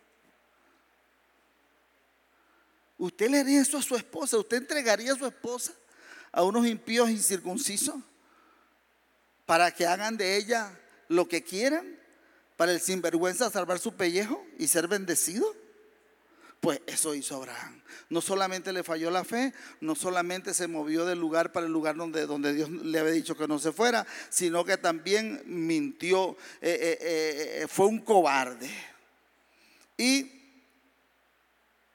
[2.98, 4.38] ¿Usted le haría eso a su esposa?
[4.38, 5.74] ¿Usted entregaría a su esposa?
[6.32, 7.96] a unos impíos incircuncisos
[9.46, 10.78] para que hagan de ella
[11.10, 12.00] lo que quieran,
[12.56, 15.46] para el sinvergüenza salvar su pellejo y ser bendecido.
[16.62, 17.82] Pues eso hizo Abraham.
[18.10, 21.96] No solamente le falló la fe, no solamente se movió del lugar para el lugar
[21.96, 27.00] donde, donde Dios le había dicho que no se fuera, sino que también mintió, eh,
[27.02, 28.70] eh, eh, fue un cobarde.
[29.98, 30.32] Y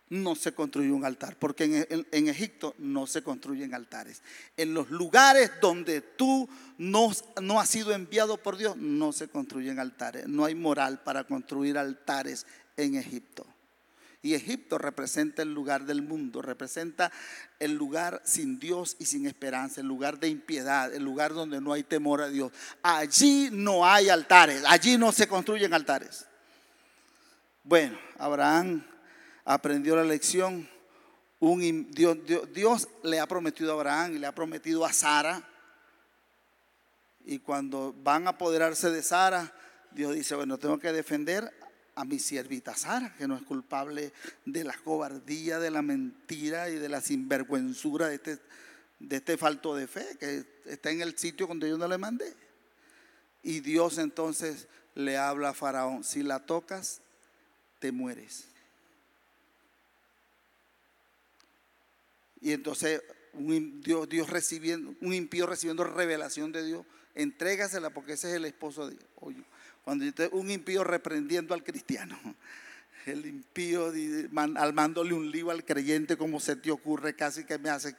[0.08, 4.20] no se construye un altar, porque en, Egipto no se construyen altares.
[4.56, 6.48] En los lugares donde tú
[6.78, 10.26] no, no has sido enviado por Dios, no se construyen altares.
[10.26, 13.46] No hay moral para construir altares en Egipto.
[14.26, 17.12] Y Egipto representa el lugar del mundo, representa
[17.60, 21.72] el lugar sin Dios y sin esperanza, el lugar de impiedad, el lugar donde no
[21.72, 22.50] hay temor a Dios.
[22.82, 26.26] Allí no hay altares, allí no se construyen altares.
[27.62, 28.84] Bueno, Abraham
[29.44, 30.68] aprendió la lección.
[31.38, 32.18] Dios,
[32.52, 35.40] Dios, le ha prometido a Abraham y le ha prometido a Sara.
[37.24, 39.54] Y cuando van a apoderarse de Sara,
[39.92, 41.52] Dios dice, bueno, tengo que defender
[41.96, 44.12] a mi siervita Sara, que no es culpable
[44.44, 48.38] de la cobardía, de la mentira y de la sinvergüenzura de este,
[49.00, 52.34] de este falto de fe, que está en el sitio donde yo no le mandé.
[53.42, 57.00] Y Dios entonces le habla a Faraón, si la tocas,
[57.78, 58.44] te mueres.
[62.42, 68.28] Y entonces un, Dios, Dios recibiendo, un impío recibiendo revelación de Dios, entrégasela porque ese
[68.28, 69.46] es el esposo de Dios.
[69.86, 72.18] Cuando un impío reprendiendo al cristiano,
[73.06, 73.92] el impío
[74.56, 77.94] almándole un lío al creyente, como se te ocurre, casi que me hace.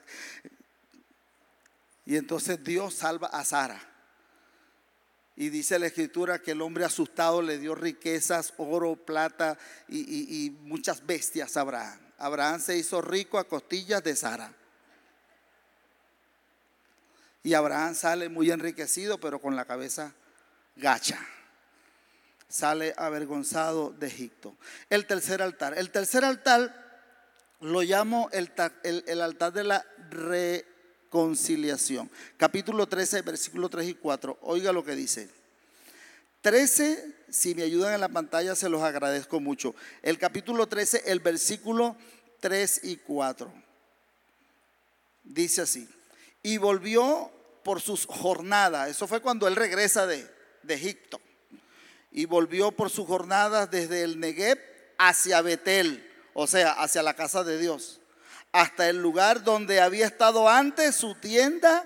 [2.06, 3.80] Y entonces Dios salva a Sara.
[5.38, 10.00] Y dice la escritura que el hombre asustado le dio riquezas, oro, plata y,
[10.45, 12.00] y muchas bestias a Abraham.
[12.17, 14.54] Abraham se hizo rico a costillas de Sara.
[17.43, 20.13] Y Abraham sale muy enriquecido, pero con la cabeza
[20.76, 21.26] gacha.
[22.49, 24.55] Sale avergonzado de Egipto.
[24.89, 25.77] El tercer altar.
[25.77, 26.88] El tercer altar
[27.60, 28.49] lo llamo el,
[29.21, 32.10] altar de la reconciliación.
[32.38, 34.38] Capítulo 13, versículo 3 y 4.
[34.41, 35.29] Oiga lo que dice.
[36.41, 39.75] 13, si me ayudan en la pantalla, se los agradezco mucho.
[40.01, 41.97] El capítulo 13, el versículo
[42.39, 43.51] 3 y 4.
[45.23, 45.89] Dice así,
[46.41, 47.31] y volvió
[47.63, 50.25] por sus jornadas, eso fue cuando él regresa de,
[50.63, 51.19] de Egipto,
[52.12, 54.60] y volvió por sus jornadas desde el Negev
[54.98, 58.00] hacia Betel, o sea, hacia la casa de Dios,
[58.52, 61.86] hasta el lugar donde había estado antes su tienda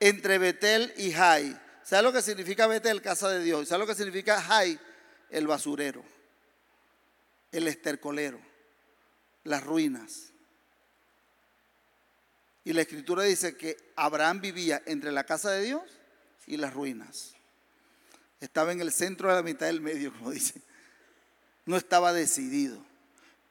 [0.00, 1.58] entre Betel y Jai.
[1.82, 3.68] ¿Sabe lo que significa Betel, casa de Dios?
[3.68, 4.78] ¿Sabe lo que significa Jai?
[5.30, 6.02] El basurero,
[7.52, 8.40] el estercolero,
[9.44, 10.32] las ruinas.
[12.64, 15.82] Y la escritura dice que Abraham vivía entre la casa de Dios
[16.46, 17.33] y las ruinas.
[18.44, 20.60] Estaba en el centro de la mitad del medio, como dice.
[21.64, 22.78] no estaba decidido,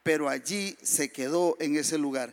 [0.03, 2.31] pero allí se quedó en ese lugar.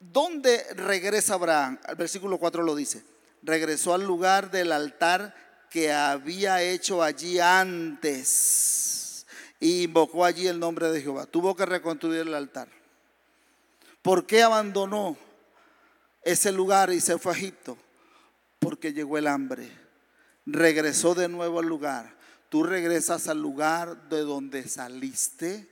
[0.00, 1.78] ¿Dónde regresa Abraham?
[1.86, 3.04] El versículo 4 lo dice.
[3.42, 5.34] Regresó al lugar del altar
[5.70, 9.26] que había hecho allí antes
[9.60, 11.26] y invocó allí el nombre de Jehová.
[11.26, 12.68] Tuvo que reconstruir el altar.
[14.00, 15.18] ¿Por qué abandonó
[16.22, 17.76] ese lugar y se fue a Egipto?
[18.58, 19.81] Porque llegó el hambre.
[20.46, 22.16] Regresó de nuevo al lugar.
[22.48, 25.68] Tú regresas al lugar de donde saliste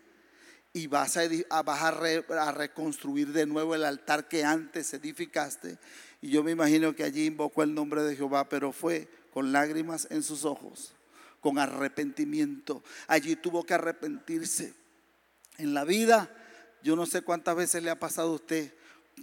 [0.72, 5.78] y vas a, a, reconstruir de nuevo el altar que antes edificaste.
[6.22, 10.06] Y yo me imagino que allí invocó el nombre de Jehová, pero fue con lágrimas
[10.10, 10.92] en sus ojos,
[11.40, 12.82] con arrepentimiento.
[13.08, 14.74] Allí tuvo que arrepentirse.
[15.58, 16.30] En la vida,
[16.82, 18.72] yo no sé cuántas veces le ha pasado a usted,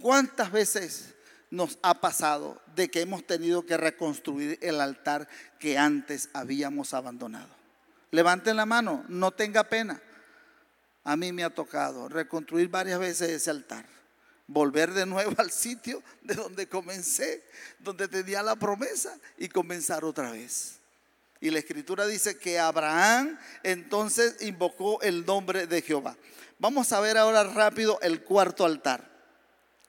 [0.00, 1.14] cuántas veces
[1.50, 7.48] nos ha pasado de que hemos tenido que reconstruir el altar que antes habíamos abandonado.
[8.10, 10.00] Levanten la mano, no tenga pena.
[11.04, 13.86] A mí me ha tocado reconstruir varias veces ese altar,
[14.46, 17.44] volver de nuevo al sitio de donde comencé,
[17.78, 20.78] donde tenía la promesa y comenzar otra vez.
[21.40, 26.16] Y la escritura dice que Abraham entonces invocó el nombre de Jehová.
[26.58, 29.08] Vamos a ver ahora rápido el cuarto altar.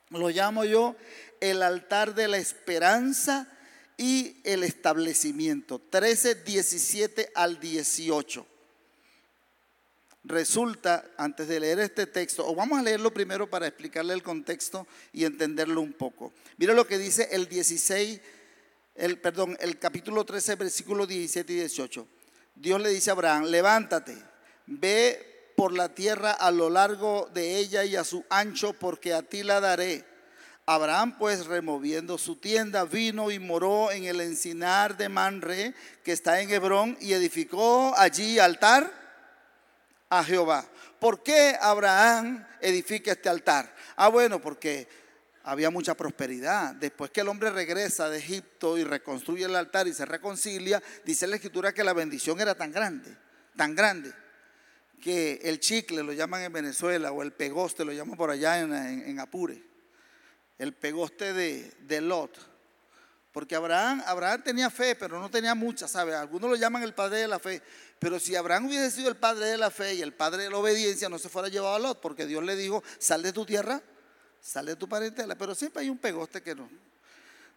[0.10, 0.96] Lo llamo yo
[1.42, 3.48] el altar de la esperanza
[3.98, 5.80] y el establecimiento.
[5.90, 8.46] 13, 17 al 18.
[10.24, 14.88] Resulta, antes de leer este texto, o vamos a leerlo primero para explicarle el contexto
[15.14, 16.34] y entenderlo un poco.
[16.58, 18.22] Mira lo que dice el 16,
[18.96, 22.08] el, perdón, el capítulo 13, versículos 17 y 18.
[22.56, 24.18] Dios le dice a Abraham, levántate,
[24.66, 29.24] ve por la tierra a lo largo de ella y a su ancho, porque a
[29.24, 30.06] ti la daré
[30.70, 36.42] Abraham pues removiendo su tienda vino y moró en el encinar de Manre que está
[36.42, 38.94] en Hebrón y edificó allí altar
[40.10, 40.64] a Jehová.
[41.00, 43.76] ¿Por qué Abraham edifica este altar?
[43.96, 44.88] Ah, bueno, porque
[45.44, 46.76] había mucha prosperidad.
[46.76, 51.26] Después que el hombre regresa de Egipto y reconstruye el altar y se reconcilia, dice
[51.26, 53.18] la escritura que la bendición era tan grande,
[53.56, 54.14] tan grande,
[55.02, 58.72] que el chicle lo llaman en Venezuela o el pegoste lo llaman por allá en,
[58.72, 59.69] en Apure
[60.60, 62.38] el pegoste de, Lot.
[63.32, 66.14] Porque Abraham, Abraham tenía fe, pero no tenía mucha, ¿sabe?
[66.14, 67.62] Algunos lo llaman el padre de la fe.
[67.98, 70.58] Pero si Abraham hubiese sido el padre de la fe y el padre de la
[70.58, 73.82] obediencia, no se fuera llevado a Lot, porque Dios le dijo, sal de tu tierra,
[74.42, 75.36] sal de tu parentela.
[75.36, 76.70] Pero siempre hay un pegoste que no.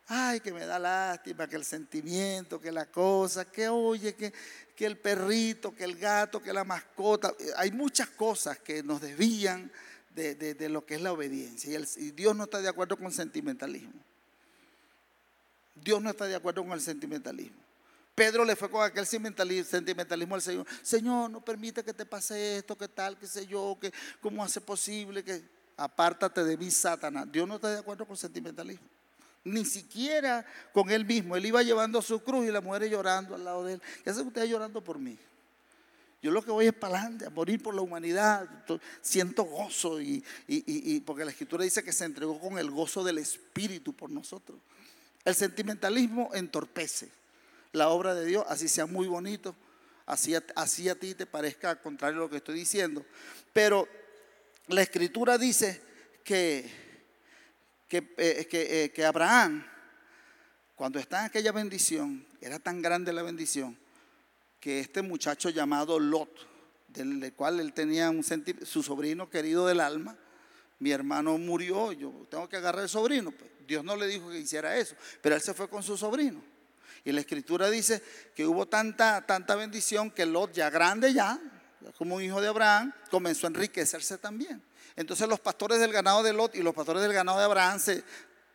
[0.07, 4.33] Ay, que me da lástima, que el sentimiento, que la cosa, que oye, que,
[4.77, 7.35] que el perrito, que el gato, que la mascota.
[7.57, 9.71] Hay muchas cosas que nos desvían
[10.15, 11.79] de, lo que es la obediencia.
[11.97, 13.93] Y, Dios no está de acuerdo con sentimentalismo.
[15.75, 17.57] Dios no está de acuerdo con el sentimentalismo.
[18.15, 20.67] Pedro le fue con aquel sentimentalismo al Señor.
[20.83, 24.61] Señor, no permite que te pase esto, que tal, que sé yo, que cómo hace
[24.61, 25.43] posible que
[25.77, 27.27] apártate de mí, Satanás.
[27.33, 28.87] Dios no está de acuerdo con sentimentalismo.
[29.45, 31.37] Ni siquiera con él mismo.
[31.37, 33.83] Él iba llevando su cruz y la mujer llorando al lado de él.
[34.05, 35.19] ¿Qué hace usted llorando por mí?
[36.23, 38.49] Yo lo que voy es para adelante, a morir por la humanidad.
[39.01, 40.25] Siento gozo y,
[41.05, 44.57] porque la escritura dice que se entregó con el gozo del Espíritu por nosotros.
[45.25, 47.09] El sentimentalismo entorpece
[47.73, 49.57] la obra de Dios, así sea muy bonito,
[50.07, 53.05] así, así a ti te parezca contrario a lo que estoy diciendo.
[53.53, 53.89] Pero
[54.69, 55.83] la escritura dice
[56.23, 56.71] que,
[57.89, 59.67] que, eh, eh, que Abraham,
[60.77, 63.77] cuando está en aquella bendición, era tan grande la bendición,
[64.63, 66.31] que este muchacho llamado Lot,
[66.87, 68.23] del cual él tenía un
[68.65, 70.17] su sobrino querido del alma,
[70.79, 73.33] mi hermano murió, yo tengo que agarrar el sobrino.
[73.33, 76.41] Pues Dios no le dijo que hiciera eso, pero él se fue con su sobrino.
[77.05, 78.01] Y la escritura dice
[78.37, 81.41] que hubo tanta, tanta bendición que Lot, ya grande ya,
[81.99, 84.63] como un hijo de Abraham, comenzó a enriquecerse también.
[84.95, 88.05] Entonces los pastores del ganado de Lot y los pastores del ganado de Abraham se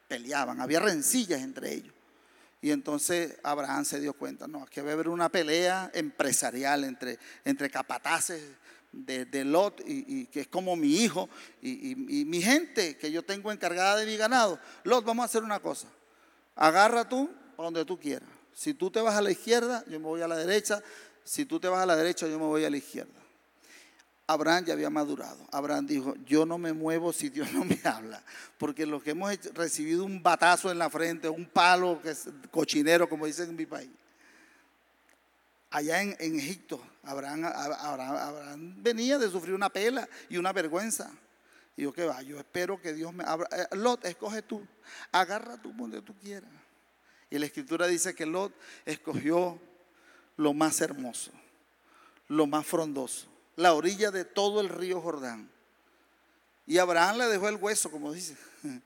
[0.07, 1.96] peleaban, había rencillas entre ellos.
[2.61, 7.19] Y entonces Abraham se dio cuenta, no, aquí va a haber una pelea empresarial entre,
[7.45, 8.41] entre capataces
[8.91, 11.29] de, Lot, y, que es como mi hijo
[11.61, 14.59] y, mi gente que yo tengo encargada de mi ganado.
[14.83, 15.87] Lot, vamos a hacer una cosa,
[16.55, 18.29] agarra tú a donde tú quieras.
[18.53, 20.81] Si tú te vas a la izquierda, yo me voy a la derecha.
[21.23, 23.16] Si tú te vas a la derecha, yo me voy a la izquierda.
[24.27, 25.47] Abraham ya había madurado.
[25.51, 28.21] Abraham dijo, yo no me muevo si Dios no me habla,
[28.57, 32.01] porque los que hemos recibido un batazo en la frente, un palo
[32.51, 33.89] cochinero, como dicen en mi país.
[35.69, 41.11] Allá en, Egipto, Abraham, Abraham, venía de sufrir una pela y una vergüenza.
[41.75, 42.21] Y yo, ¿qué va?
[42.21, 43.47] Yo espero que Dios me abra.
[43.51, 44.65] Eh, Lot, escoge tú,
[45.11, 46.49] agarra tú donde tú quieras.
[47.29, 48.53] Y la escritura dice que Lot
[48.85, 49.59] escogió
[50.37, 51.31] lo más hermoso,
[52.29, 55.51] lo más frondoso la orilla de todo el río Jordán.
[56.65, 58.37] Y Abraham le dejó el hueso, como dice.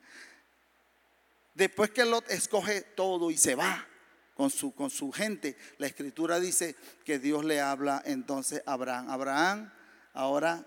[1.54, 3.86] Después que Lot escoge todo y se va
[4.34, 9.10] con su, con su gente, la escritura dice que Dios le habla entonces a Abraham.
[9.10, 9.72] Abraham,
[10.14, 10.66] ahora,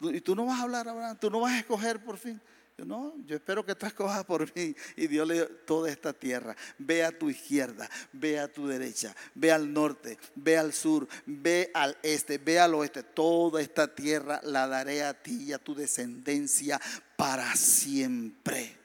[0.00, 2.40] y tú no vas a hablar, Abraham, tú no vas a escoger por fin.
[2.76, 4.74] Yo no, yo espero que tú escojas por mí.
[4.96, 6.56] Y Dios le dio toda esta tierra.
[6.78, 11.70] Ve a tu izquierda, ve a tu derecha, ve al norte, ve al sur, ve
[11.72, 13.04] al este, ve al oeste.
[13.04, 16.80] Toda esta tierra la daré a ti y a tu descendencia
[17.16, 18.76] para siempre.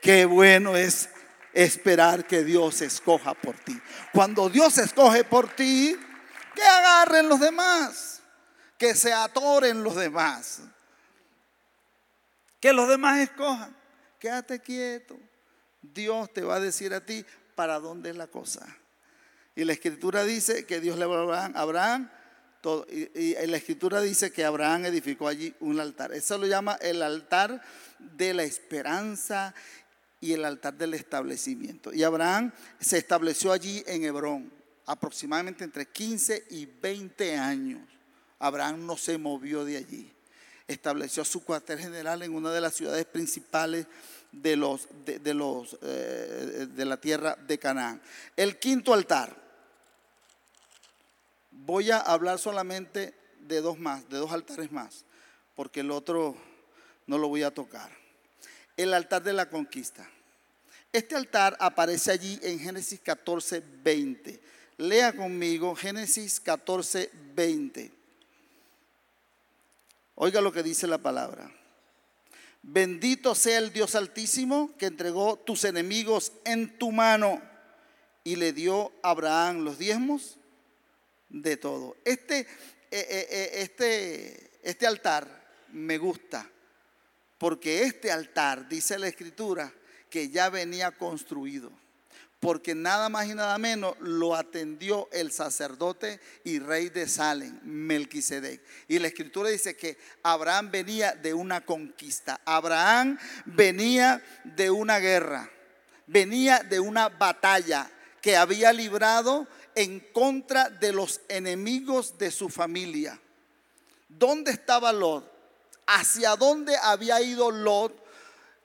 [0.00, 1.10] Qué bueno es
[1.52, 3.78] esperar que Dios escoja por ti.
[4.12, 5.96] Cuando Dios escoge por ti,
[6.54, 8.22] que agarren los demás,
[8.78, 10.62] que se atoren los demás.
[12.64, 13.76] Que los demás escojan.
[14.18, 15.18] Quédate quieto.
[15.82, 17.22] Dios te va a decir a ti
[17.54, 18.66] para dónde es la cosa.
[19.54, 22.10] Y la escritura dice que Dios le va a Abraham,
[22.62, 26.14] todo, y, la escritura dice que Abraham edificó allí un altar.
[26.14, 27.60] Eso lo llama el altar
[27.98, 29.54] de la esperanza
[30.18, 31.92] y el altar del establecimiento.
[31.92, 32.50] Y Abraham
[32.80, 34.50] se estableció allí en Hebrón,
[34.86, 37.82] aproximadamente entre 15 y 20 años.
[38.38, 40.13] Abraham no se movió de allí
[40.68, 43.86] estableció su cuartel general en una de las ciudades principales
[44.32, 48.00] de, los, de, los, eh, de la tierra de Canaán.
[48.36, 49.42] El quinto altar.
[51.50, 55.04] Voy a hablar solamente de dos más, de dos altares más,
[55.54, 56.36] porque el otro
[57.06, 57.90] no lo voy a tocar.
[58.76, 60.08] El altar de la conquista.
[60.92, 64.40] Este altar aparece allí en Génesis 14, 20.
[64.78, 67.90] Lea conmigo Génesis 14, 20.
[70.16, 71.50] Oiga lo que dice la palabra.
[72.62, 77.42] Bendito sea el Dios altísimo que entregó tus enemigos en tu mano
[78.22, 80.38] y le dio a Abraham los diezmos
[81.28, 81.96] de todo.
[82.04, 82.46] Este, eh,
[82.90, 86.48] eh, eh, este, este altar me gusta
[87.36, 89.72] porque este altar, dice la escritura,
[90.08, 91.70] que ya venía construido
[92.44, 98.60] porque nada más y nada menos lo atendió el sacerdote y rey de Salem, Melquisedec.
[98.86, 105.50] Y la escritura dice que Abraham venía de una conquista, Abraham venía de una guerra,
[106.06, 107.90] venía de una batalla
[108.20, 113.18] que había librado en contra de los enemigos de su familia.
[114.06, 115.32] ¿Dónde estaba Lot?
[115.86, 118.03] ¿Hacia dónde había ido Lot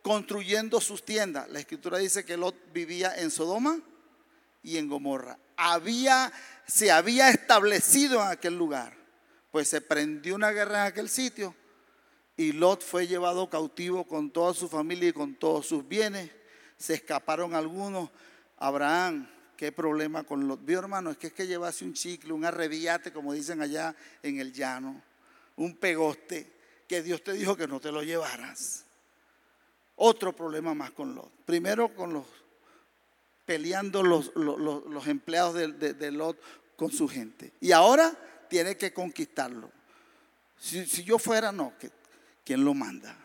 [0.01, 1.49] construyendo sus tiendas.
[1.49, 3.79] La escritura dice que Lot vivía en Sodoma
[4.63, 5.37] y en Gomorra.
[5.57, 6.31] Había,
[6.67, 8.97] se había establecido en aquel lugar.
[9.51, 11.55] Pues se prendió una guerra en aquel sitio
[12.39, 16.31] y Lot fue llevado cautivo con toda su familia y con todos sus bienes.
[16.77, 18.09] Se escaparon algunos.
[18.57, 20.63] Abraham, qué problema con Lot.
[20.63, 23.93] Vio hermano, es que es que llevase un chicle, un arrebiate, como dicen allá
[24.23, 25.03] en el llano,
[25.57, 26.49] un pegoste,
[26.87, 28.85] que Dios te dijo que no te lo llevaras.
[30.01, 31.29] Otro problema más con Lot.
[31.45, 32.25] Primero con los
[33.45, 36.39] peleando los, los, empleados de, Lot
[36.75, 37.51] con su gente.
[37.59, 38.15] Y ahora
[38.47, 39.71] tiene que conquistarlo.
[40.57, 41.89] Si, yo fuera, no, que,
[42.45, 43.17] ¿quién lo manda?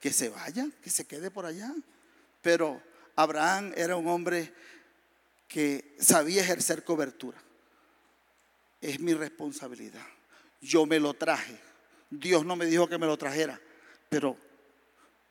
[0.00, 1.72] Que se vaya, que se quede por allá.
[2.42, 2.82] Pero
[3.14, 4.52] Abraham era un hombre
[5.46, 7.40] que sabía ejercer cobertura.
[8.80, 10.06] Es mi responsabilidad.
[10.60, 11.56] Yo me lo traje.
[12.10, 13.60] Dios no me dijo que me lo trajera,
[14.08, 14.36] pero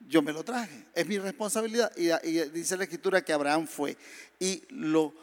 [0.08, 1.92] yo me lo traje, es mi responsabilidad.
[1.96, 2.08] Y,
[2.50, 3.96] dice la escritura que Abraham fue
[4.38, 5.14] y lo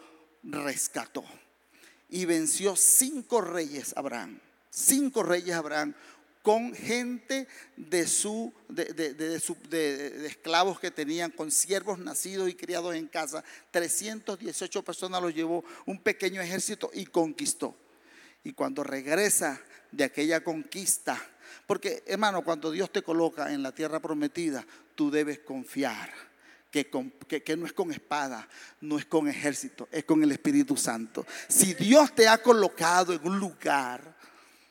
[0.43, 1.23] rescató.
[2.09, 5.93] Y venció cinco reyes Abraham, cinco reyes Abraham,
[6.41, 13.07] con gente de, su, de, de, esclavos que tenían, con siervos nacidos y criados en
[13.07, 13.43] casa.
[13.71, 17.75] 318 personas los llevó un pequeño ejército y conquistó.
[18.43, 19.61] Y cuando regresa
[19.91, 21.21] de aquella conquista,
[21.65, 26.11] porque, hermano, cuando Dios te coloca en la tierra prometida, tú debes confiar.
[26.71, 26.87] Que,
[27.43, 28.47] que, no es con espada,
[28.81, 31.25] no es con ejército, es con el Espíritu Santo.
[31.47, 34.15] Si Dios te ha colocado en un lugar,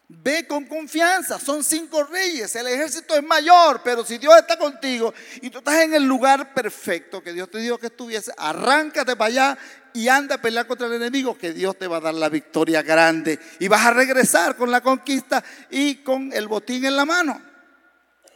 [0.08, 1.38] ve con confianza.
[1.38, 5.82] Son cinco reyes, el ejército es mayor, pero si Dios está contigo y tú estás
[5.82, 9.58] en el lugar perfecto que Dios te dijo que estuviese, arráncate para allá
[9.92, 12.82] y anda a pelear contra el enemigo, que Dios te va a dar la victoria
[12.82, 13.38] grande.
[13.58, 17.40] Y vas a regresar con la conquista y con el botín en la mano.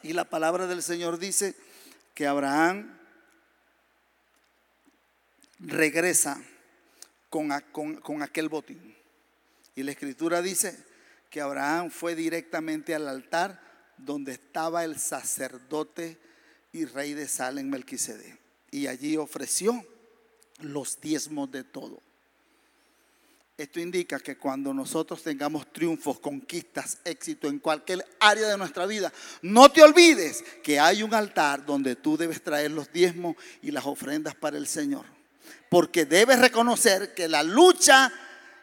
[0.03, 1.55] Y la palabra del Señor dice
[2.14, 2.99] que Abraham
[5.61, 6.43] regresa
[7.31, 7.49] con,
[8.01, 8.97] con aquel botín.
[9.77, 10.91] Y la escritura dice
[11.33, 13.59] que Abraham fue directamente al altar
[13.97, 16.18] donde estaba el sacerdote
[16.72, 18.39] y rey de Salem, Melquisedec.
[18.70, 19.83] Y allí ofreció
[20.59, 22.03] los diezmos de todo.
[23.57, 29.11] Esto indica que cuando nosotros tengamos triunfos, conquistas, éxito en cualquier área de nuestra vida,
[29.41, 33.87] no te olvides que hay un altar donde tú debes traer los diezmos y las
[33.87, 35.07] ofrendas para el Señor.
[35.70, 38.12] Porque debes reconocer que la lucha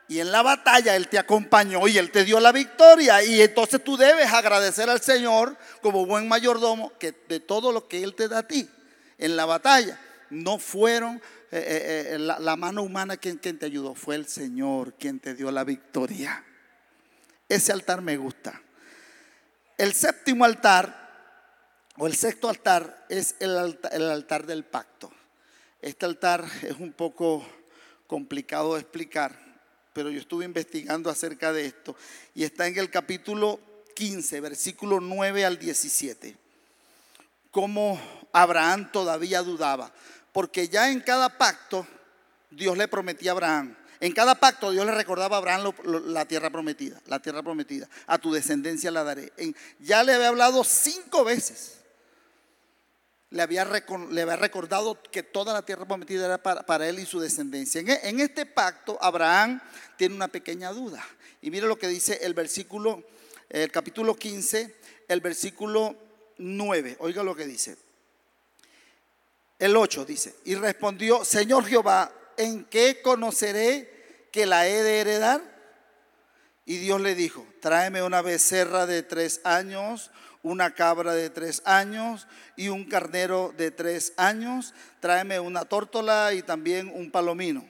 [0.10, 3.24] y en la batalla Él te acompañó y Él te dio la victoria.
[3.24, 8.03] Y entonces tú debes agradecer al Señor como buen mayordomo que de todo lo que
[8.03, 8.68] Él te da a ti
[9.20, 9.99] en la batalla
[10.32, 11.18] no fueron
[11.51, 15.51] eh, eh, eh, la, mano humana quien, te ayudó, fue el Señor quien te dio
[15.51, 16.43] la victoria.
[17.47, 18.62] Ese altar me gusta.
[19.78, 21.07] El séptimo altar,
[21.97, 25.12] o el sexto altar, es el altar del pacto.
[25.82, 27.45] Este altar es un poco
[28.05, 29.49] complicado de explicar,
[30.00, 31.93] pero yo estuve investigando acerca de esto
[32.34, 33.60] y está en el capítulo
[33.95, 36.38] 15, versículo 9 al 17.
[37.52, 38.00] Como
[38.32, 39.91] Abraham todavía dudaba
[40.32, 41.86] porque ya en cada pacto
[42.50, 43.76] Dios le prometía a Abraham.
[44.00, 45.74] En cada pacto Dios le recordaba a Abraham
[46.06, 47.89] la tierra prometida, la tierra prometida.
[48.08, 49.34] A tu descendencia la daré.
[49.80, 51.78] ya le había hablado cinco veces.
[53.32, 57.82] Le había, recordado que toda la tierra prometida era para, él y su descendencia.
[57.82, 59.61] En, en, este pacto Abraham
[59.97, 61.05] tiene una pequeña duda.
[61.41, 63.03] Y mire lo que dice el versículo,
[63.49, 64.75] el capítulo 15,
[65.07, 65.95] el versículo
[66.39, 66.97] 9.
[66.99, 67.77] Oiga lo que dice.
[69.59, 75.41] El 8 dice, y respondió, Señor Jehová, ¿en qué conoceré que la he de heredar?
[76.65, 80.11] Y Dios le dijo, tráeme una becerra de tres años,
[80.43, 86.41] una cabra de tres años y un carnero de tres años, tráeme una tórtola y
[86.41, 87.65] también un palomino.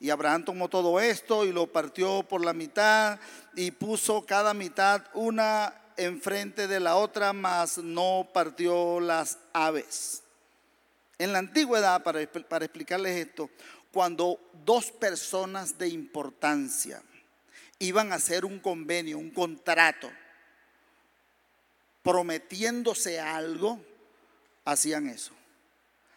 [0.00, 3.18] Y Abraham tomó todo esto y lo partió por la mitad
[3.56, 10.22] y puso cada mitad una enfrente de la otra, mas no partió las aves.
[11.18, 13.48] En la antigüedad, para, explicarles esto,
[13.92, 17.00] cuando dos personas de importancia
[17.78, 20.10] iban a hacer un convenio, un contrato,
[22.04, 23.80] prometiéndose algo,
[24.64, 25.32] hacían eso.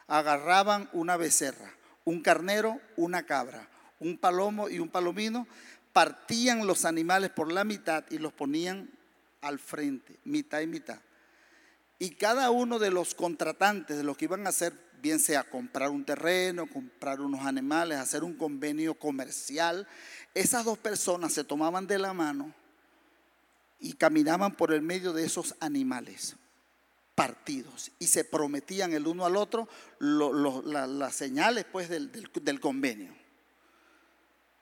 [0.05, 1.73] Agarraban una becerra,
[2.03, 3.67] un carnero, una cabra,
[3.99, 5.47] un palomo y un palomino,
[5.93, 8.91] partían los animales por la mitad y los ponían
[9.41, 10.99] al frente, mitad y mitad.
[11.99, 15.89] Y cada uno de los contratantes, de los que iban a hacer bien sea comprar
[15.89, 19.87] un terreno, comprar unos animales, hacer un convenio comercial,
[20.33, 22.53] esas dos personas se tomaban de la mano
[23.79, 26.35] y caminaban por el medio de esos animales
[27.15, 29.67] partidos y se prometían el uno al otro
[29.99, 33.11] las señales pues del, del convenio.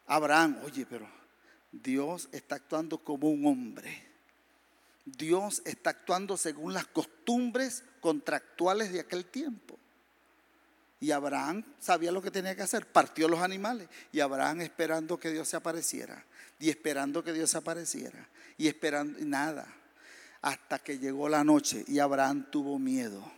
[0.08, 1.08] Abraham, oye, pero
[1.72, 4.06] Dios está actuando como un hombre.
[5.04, 9.78] Dios está actuando según las costumbres contractuales de aquel tiempo.
[11.00, 13.90] Y Abraham sabía lo que tenía que hacer, partió los animales.
[14.12, 16.26] Y Abraham esperando que Dios se apareciera.
[16.60, 18.28] Y esperando que Dios apareciera.
[18.58, 19.68] Y esperando nada.
[20.42, 23.32] Hasta que llegó la noche y Abraham tuvo miedo.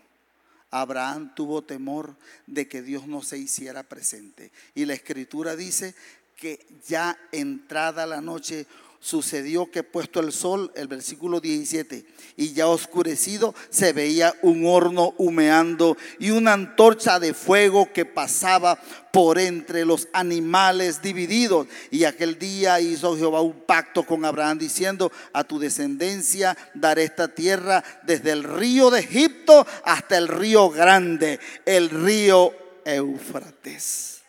[0.71, 2.15] Abraham tuvo temor
[2.45, 4.51] de que Dios no se hiciera presente.
[4.75, 5.95] Y la escritura dice
[6.35, 8.67] que ya entrada la noche
[8.99, 15.13] sucedió que puesto el sol, el versículo 17, y ya oscurecido, se veía un horno
[15.17, 18.79] humeando y una antorcha de fuego que pasaba
[19.11, 21.67] por entre los animales divididos.
[21.91, 27.27] Y aquel día hizo Jehová un pacto con Abraham diciendo, a tu descendencia daré esta
[27.27, 32.53] tierra desde el río de Egipto hasta el río grande, el río
[32.85, 34.21] Éufrates.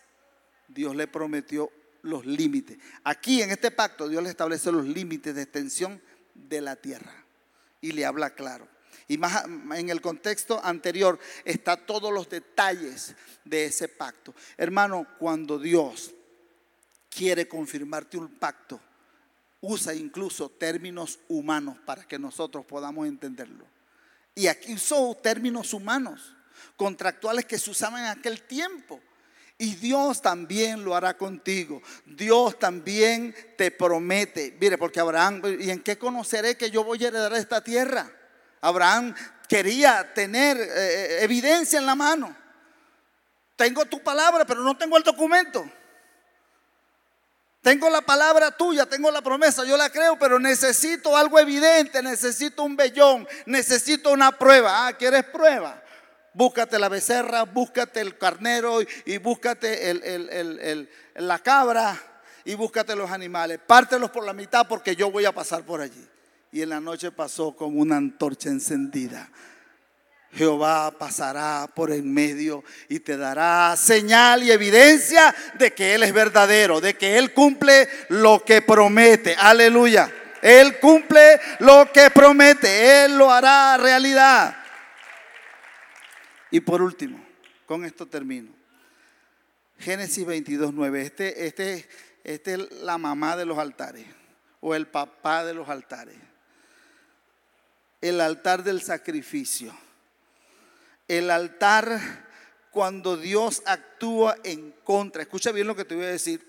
[0.68, 1.70] Dios le prometió
[2.02, 2.78] los límites.
[3.04, 6.00] Aquí en este pacto Dios le establece los límites de extensión
[6.34, 7.24] de la tierra
[7.80, 8.68] y le habla claro.
[9.06, 14.34] Y más en el contexto anterior está todos los detalles de ese pacto.
[14.56, 16.12] Hermano, cuando Dios
[17.08, 18.78] quiere confirmarte un pacto,
[19.60, 23.66] usa incluso términos humanos para que nosotros podamos entenderlo.
[24.34, 26.34] Y aquí usó términos humanos,
[26.76, 29.00] contractuales que se usaban en aquel tiempo.
[29.60, 31.82] Y Dios también lo hará contigo.
[32.06, 34.56] Dios también te promete.
[34.60, 38.08] Mire, porque Abraham, ¿y en qué conoceré que yo voy a heredar esta tierra?
[38.60, 39.14] Abraham
[39.48, 42.36] quería tener eh, eh, evidencia en la mano.
[43.56, 45.68] Tengo tu palabra, pero no tengo el documento.
[47.60, 52.62] Tengo la palabra tuya, tengo la promesa, yo la creo, pero necesito algo evidente, necesito
[52.62, 54.86] un vellón, necesito una prueba.
[54.86, 55.82] Ah, ¿quieres prueba?
[56.34, 59.94] Búscate la becerra, búscate el carnero y búscate
[61.16, 62.00] la cabra
[62.44, 63.58] y búscate los animales.
[63.66, 66.06] Pártelos por la mitad porque yo voy a pasar por allí.
[66.50, 69.28] Y en la noche pasó como una antorcha encendida.
[70.32, 76.12] Jehová pasará por en medio y te dará señal y evidencia de que Él es
[76.12, 79.34] verdadero, de que Él cumple lo que promete.
[79.38, 80.10] Aleluya.
[80.42, 83.04] Él cumple lo que promete.
[83.04, 84.56] Él lo hará realidad.
[86.50, 87.24] Y por último,
[87.66, 88.50] con esto termino.
[89.78, 91.02] Génesis 22, 9.
[91.02, 91.88] Este, este,
[92.24, 94.06] este es la mamá de los altares
[94.60, 96.16] o el papá de los altares.
[98.00, 99.76] El altar del sacrificio.
[101.06, 102.26] El altar
[102.70, 105.22] cuando Dios actúa en contra.
[105.22, 106.46] Escucha bien lo que te voy a decir.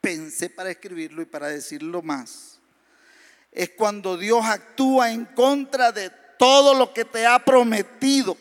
[0.00, 2.60] Pensé para escribirlo y para decirlo más.
[3.50, 8.36] Es cuando Dios actúa en contra de todo lo que te ha prometido.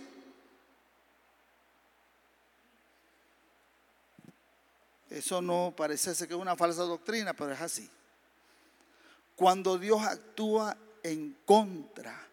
[5.10, 7.89] Eso no parece ser que es una falsa doctrina, pero es así.
[9.36, 12.28] Cuando Dios actúa en contra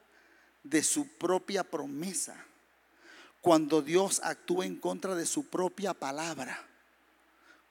[0.63, 2.35] de su propia promesa,
[3.41, 6.67] cuando Dios actúa en contra de su propia palabra,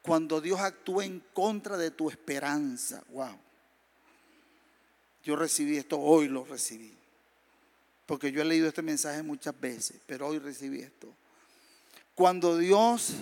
[0.01, 3.37] cuando Dios actúa en contra de tu esperanza, wow.
[5.23, 6.93] Yo recibí esto, hoy lo recibí.
[8.05, 11.07] Porque yo he leído este mensaje muchas veces, pero hoy recibí esto.
[12.13, 13.13] Cuando Dios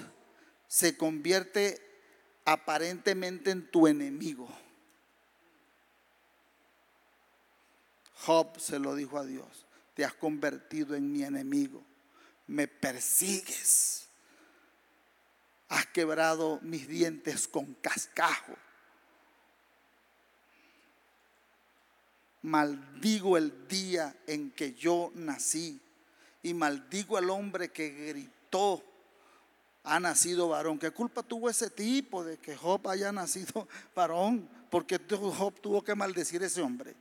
[0.72, 1.82] se convierte
[2.46, 4.48] aparentemente en tu enemigo.
[8.16, 11.84] Job se lo dijo a Dios, te has convertido en mi enemigo,
[12.48, 14.08] me persigues,
[15.68, 18.56] has quebrado mis dientes con cascajo.
[22.44, 25.82] Maldigo el día en que yo nací
[26.42, 28.86] y maldigo al hombre que gritó
[29.84, 30.78] ha nacido varón.
[30.78, 34.48] ¿Qué culpa tuvo ese tipo de que Job haya nacido varón?
[34.70, 36.96] Porque Job tuvo que maldecir a ese hombre.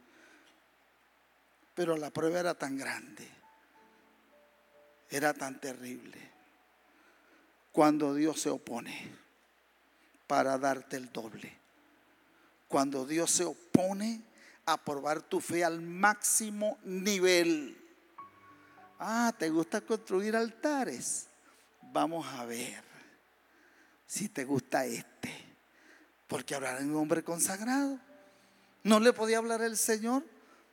[1.74, 3.26] Pero la prueba era tan grande,
[5.08, 6.18] era tan terrible.
[7.72, 9.10] Cuando Dios se opone
[10.26, 11.56] para darte el doble.
[12.68, 14.22] Cuando Dios se opone
[14.66, 17.76] a probar tu fe al máximo nivel.
[18.98, 21.29] Ah, ¿te gusta construir altares?
[21.92, 22.82] Vamos a ver
[24.06, 25.30] si te gusta este.
[26.26, 27.98] Porque hablar en un hombre consagrado.
[28.82, 30.24] No le podía hablar el Señor.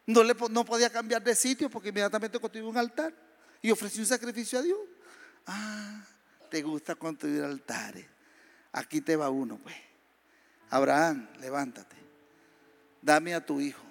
[0.06, 3.14] No, le, no podía cambiar de sitio porque inmediatamente construyó un altar
[3.62, 4.80] y ofreció un sacrificio a Dios.
[5.46, 6.06] Ah,
[6.50, 8.06] te gusta construir altares.
[8.72, 9.76] Aquí te va uno, pues.
[10.70, 11.96] Abraham, levántate.
[13.02, 13.84] Dame a tu hijo,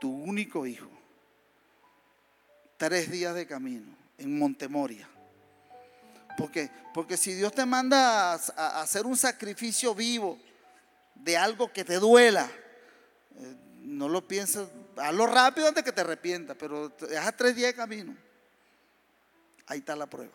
[0.00, 0.90] tu único hijo.
[2.76, 5.08] Tres días de camino en Montemoria
[6.38, 10.38] porque, porque si Dios te manda a, hacer un sacrificio vivo
[11.16, 12.48] de algo que te duela,
[13.36, 17.74] eh, no lo pienses, hazlo rápido antes que te arrepientas, pero deja tres días de
[17.74, 18.16] camino.
[19.66, 20.32] Ahí está la prueba.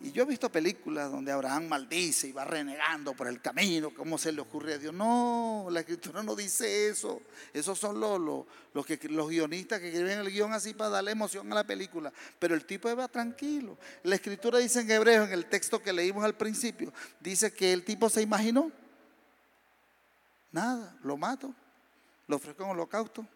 [0.00, 4.16] Y yo he visto películas donde Abraham maldice y va renegando por el camino, cómo
[4.16, 4.94] se le ocurre a Dios.
[4.94, 7.20] No, la escritura no dice eso.
[7.52, 11.50] Esos son los, los, que, los guionistas que escriben el guion así para darle emoción
[11.50, 12.12] a la película.
[12.38, 13.76] Pero el tipo va tranquilo.
[14.04, 17.84] La escritura dice en hebreo, en el texto que leímos al principio, dice que el
[17.84, 18.70] tipo se imaginó.
[20.52, 21.52] Nada, lo mato,
[22.28, 23.26] lo ofrezco en holocausto.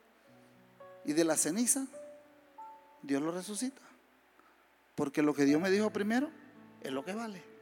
[1.05, 1.89] Y de la ceniza,
[3.03, 3.83] Dios lo resucita.
[4.95, 6.31] Porque lo que Dios me dijo primero,
[6.83, 7.53] es lo que vale.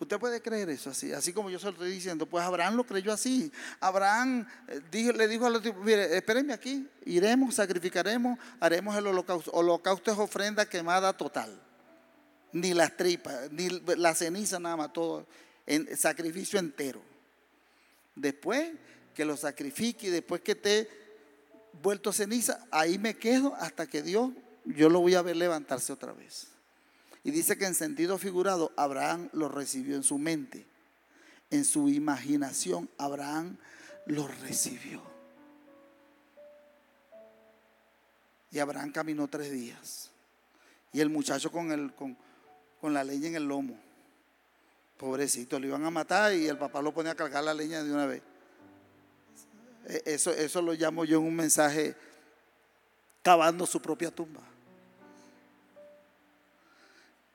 [0.00, 2.24] Usted puede creer eso así, así como yo se lo estoy diciendo.
[2.24, 3.50] Pues Abraham lo creyó así.
[3.80, 9.50] Abraham eh, le dijo a los tipos, mire, espérenme aquí, iremos, sacrificaremos, haremos el holocausto.
[9.50, 11.60] Holocausto es ofrenda quemada total.
[12.52, 15.26] Ni las tripas, ni la ceniza nada más, todo,
[15.66, 17.02] en sacrificio entero.
[18.14, 18.70] Después
[19.14, 20.88] que lo sacrifique después que esté
[21.82, 24.30] vuelto ceniza, ahí me quedo hasta que Dios,
[24.64, 26.46] yo lo voy a ver levantarse otra vez.
[27.24, 30.64] Y dice que en sentido figurado, Abraham lo recibió en su mente.
[31.50, 33.56] En su imaginación, Abraham
[34.06, 35.02] lo recibió.
[38.50, 40.10] Y Abraham caminó tres días.
[40.92, 42.16] Y el muchacho con, el, con,
[42.80, 43.78] con la leña en el lomo.
[44.96, 47.92] Pobrecito, lo iban a matar y el papá lo ponía a cargar la leña de
[47.92, 48.22] una vez.
[49.86, 51.94] E, eso, eso lo llamo yo en un mensaje
[53.22, 54.47] cavando su propia tumba.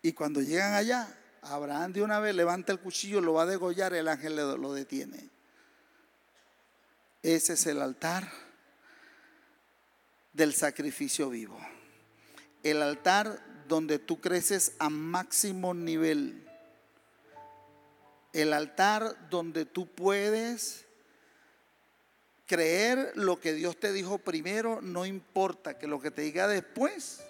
[0.04, 1.08] Y cuando llegan allá,
[1.42, 5.30] Abraham de una vez levanta el cuchillo, lo va a degollar, el ángel lo detiene.
[7.24, 8.30] Ese es el altar
[10.34, 11.58] del sacrificio vivo.
[12.64, 16.46] El altar donde tú creces a máximo nivel.
[18.34, 20.86] El altar donde tú puedes
[22.46, 27.24] creer lo que Dios te dijo primero, no importa que lo que te diga después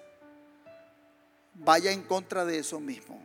[1.55, 3.21] vaya en contra de eso mismo.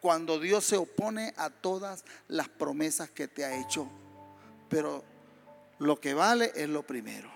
[0.00, 3.88] Cuando Dios se opone a todas las promesas que te ha hecho,
[4.68, 5.02] pero
[5.78, 7.30] lo que vale es lo primero,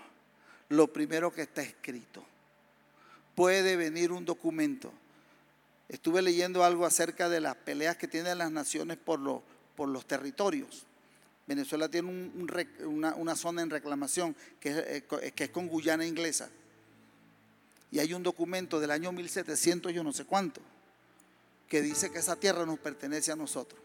[0.69, 2.23] lo primero que está escrito.
[3.35, 4.91] Puede venir un documento.
[5.89, 9.19] Estuve leyendo algo acerca de las peleas que tienen las naciones por,
[9.75, 10.85] por los territorios.
[11.47, 12.31] Venezuela tiene
[12.85, 14.77] una, zona en reclamación que es,
[15.21, 16.49] eh, que es con Guyana inglesa.
[17.91, 20.61] Y hay un documento del año 1700, yo no sé cuánto,
[21.67, 23.79] que dice que esa tierra nos pertenece a nosotros.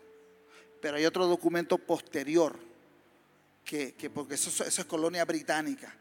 [0.80, 2.56] Pero hay otro documento posterior,
[3.64, 5.92] que, porque eso, eso, es colonia británica.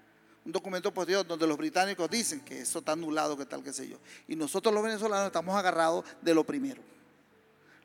[0.45, 3.87] Un documento posterior donde los británicos dicen que eso está anulado, que tal, qué sé
[3.87, 3.97] yo.
[4.27, 6.83] Y nosotros los venezolanos estamos agarrados de lo primero.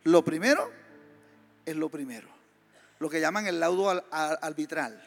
[0.05, 0.71] Lo primero
[1.65, 2.29] es lo primero.
[2.99, 5.03] Lo que llaman el laudo arbitral.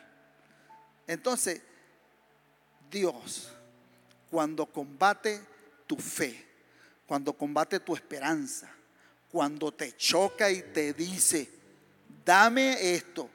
[1.06, 1.62] Entonces,
[2.90, 3.52] Dios
[4.34, 5.40] cuando combate
[5.86, 6.44] tu fe,
[7.06, 8.68] cuando combate tu esperanza,
[9.32, 11.48] cuando te choca y te dice,
[12.26, 13.30] dame esto,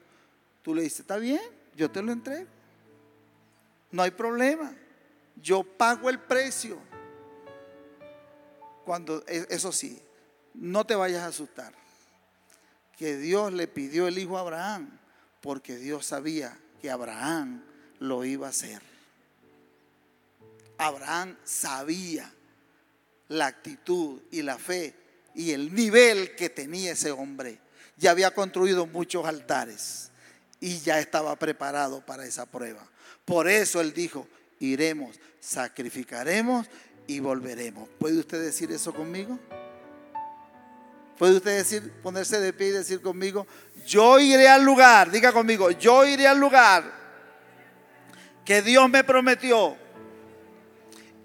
[0.61, 1.41] tú le dices, está bien,
[1.77, 2.49] yo te lo entrego.
[3.93, 4.75] No hay problema,
[5.41, 6.81] yo pago el precio.
[8.85, 10.03] Cuando, e, eso sí,
[10.53, 11.73] no te vayas a asustar.
[12.97, 14.99] Que Dios le pidió el hijo a Abraham,
[15.43, 17.63] porque Dios sabía que Abraham
[18.01, 18.98] lo iba a hacer.
[20.79, 22.33] Abraham sabía
[23.29, 24.95] la actitud y la fe
[25.35, 27.59] y el nivel que tenía ese hombre.
[27.97, 30.11] Ya había construido muchos altares
[30.61, 32.89] y ya estaba preparado para esa prueba.
[33.25, 34.27] Por eso él dijo,
[34.61, 36.67] iremos, sacrificaremos
[37.07, 37.89] y volveremos.
[37.99, 39.39] ¿Puede usted decir eso conmigo?
[41.19, 43.45] ¿Puede usted decir, ponerse de pie y decir conmigo,
[43.85, 46.99] yo iré al lugar, diga conmigo, yo iré al lugar
[48.45, 49.77] que Dios me prometió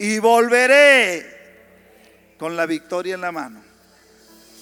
[0.03, 1.25] y volveré
[2.37, 3.61] con la victoria en la mano.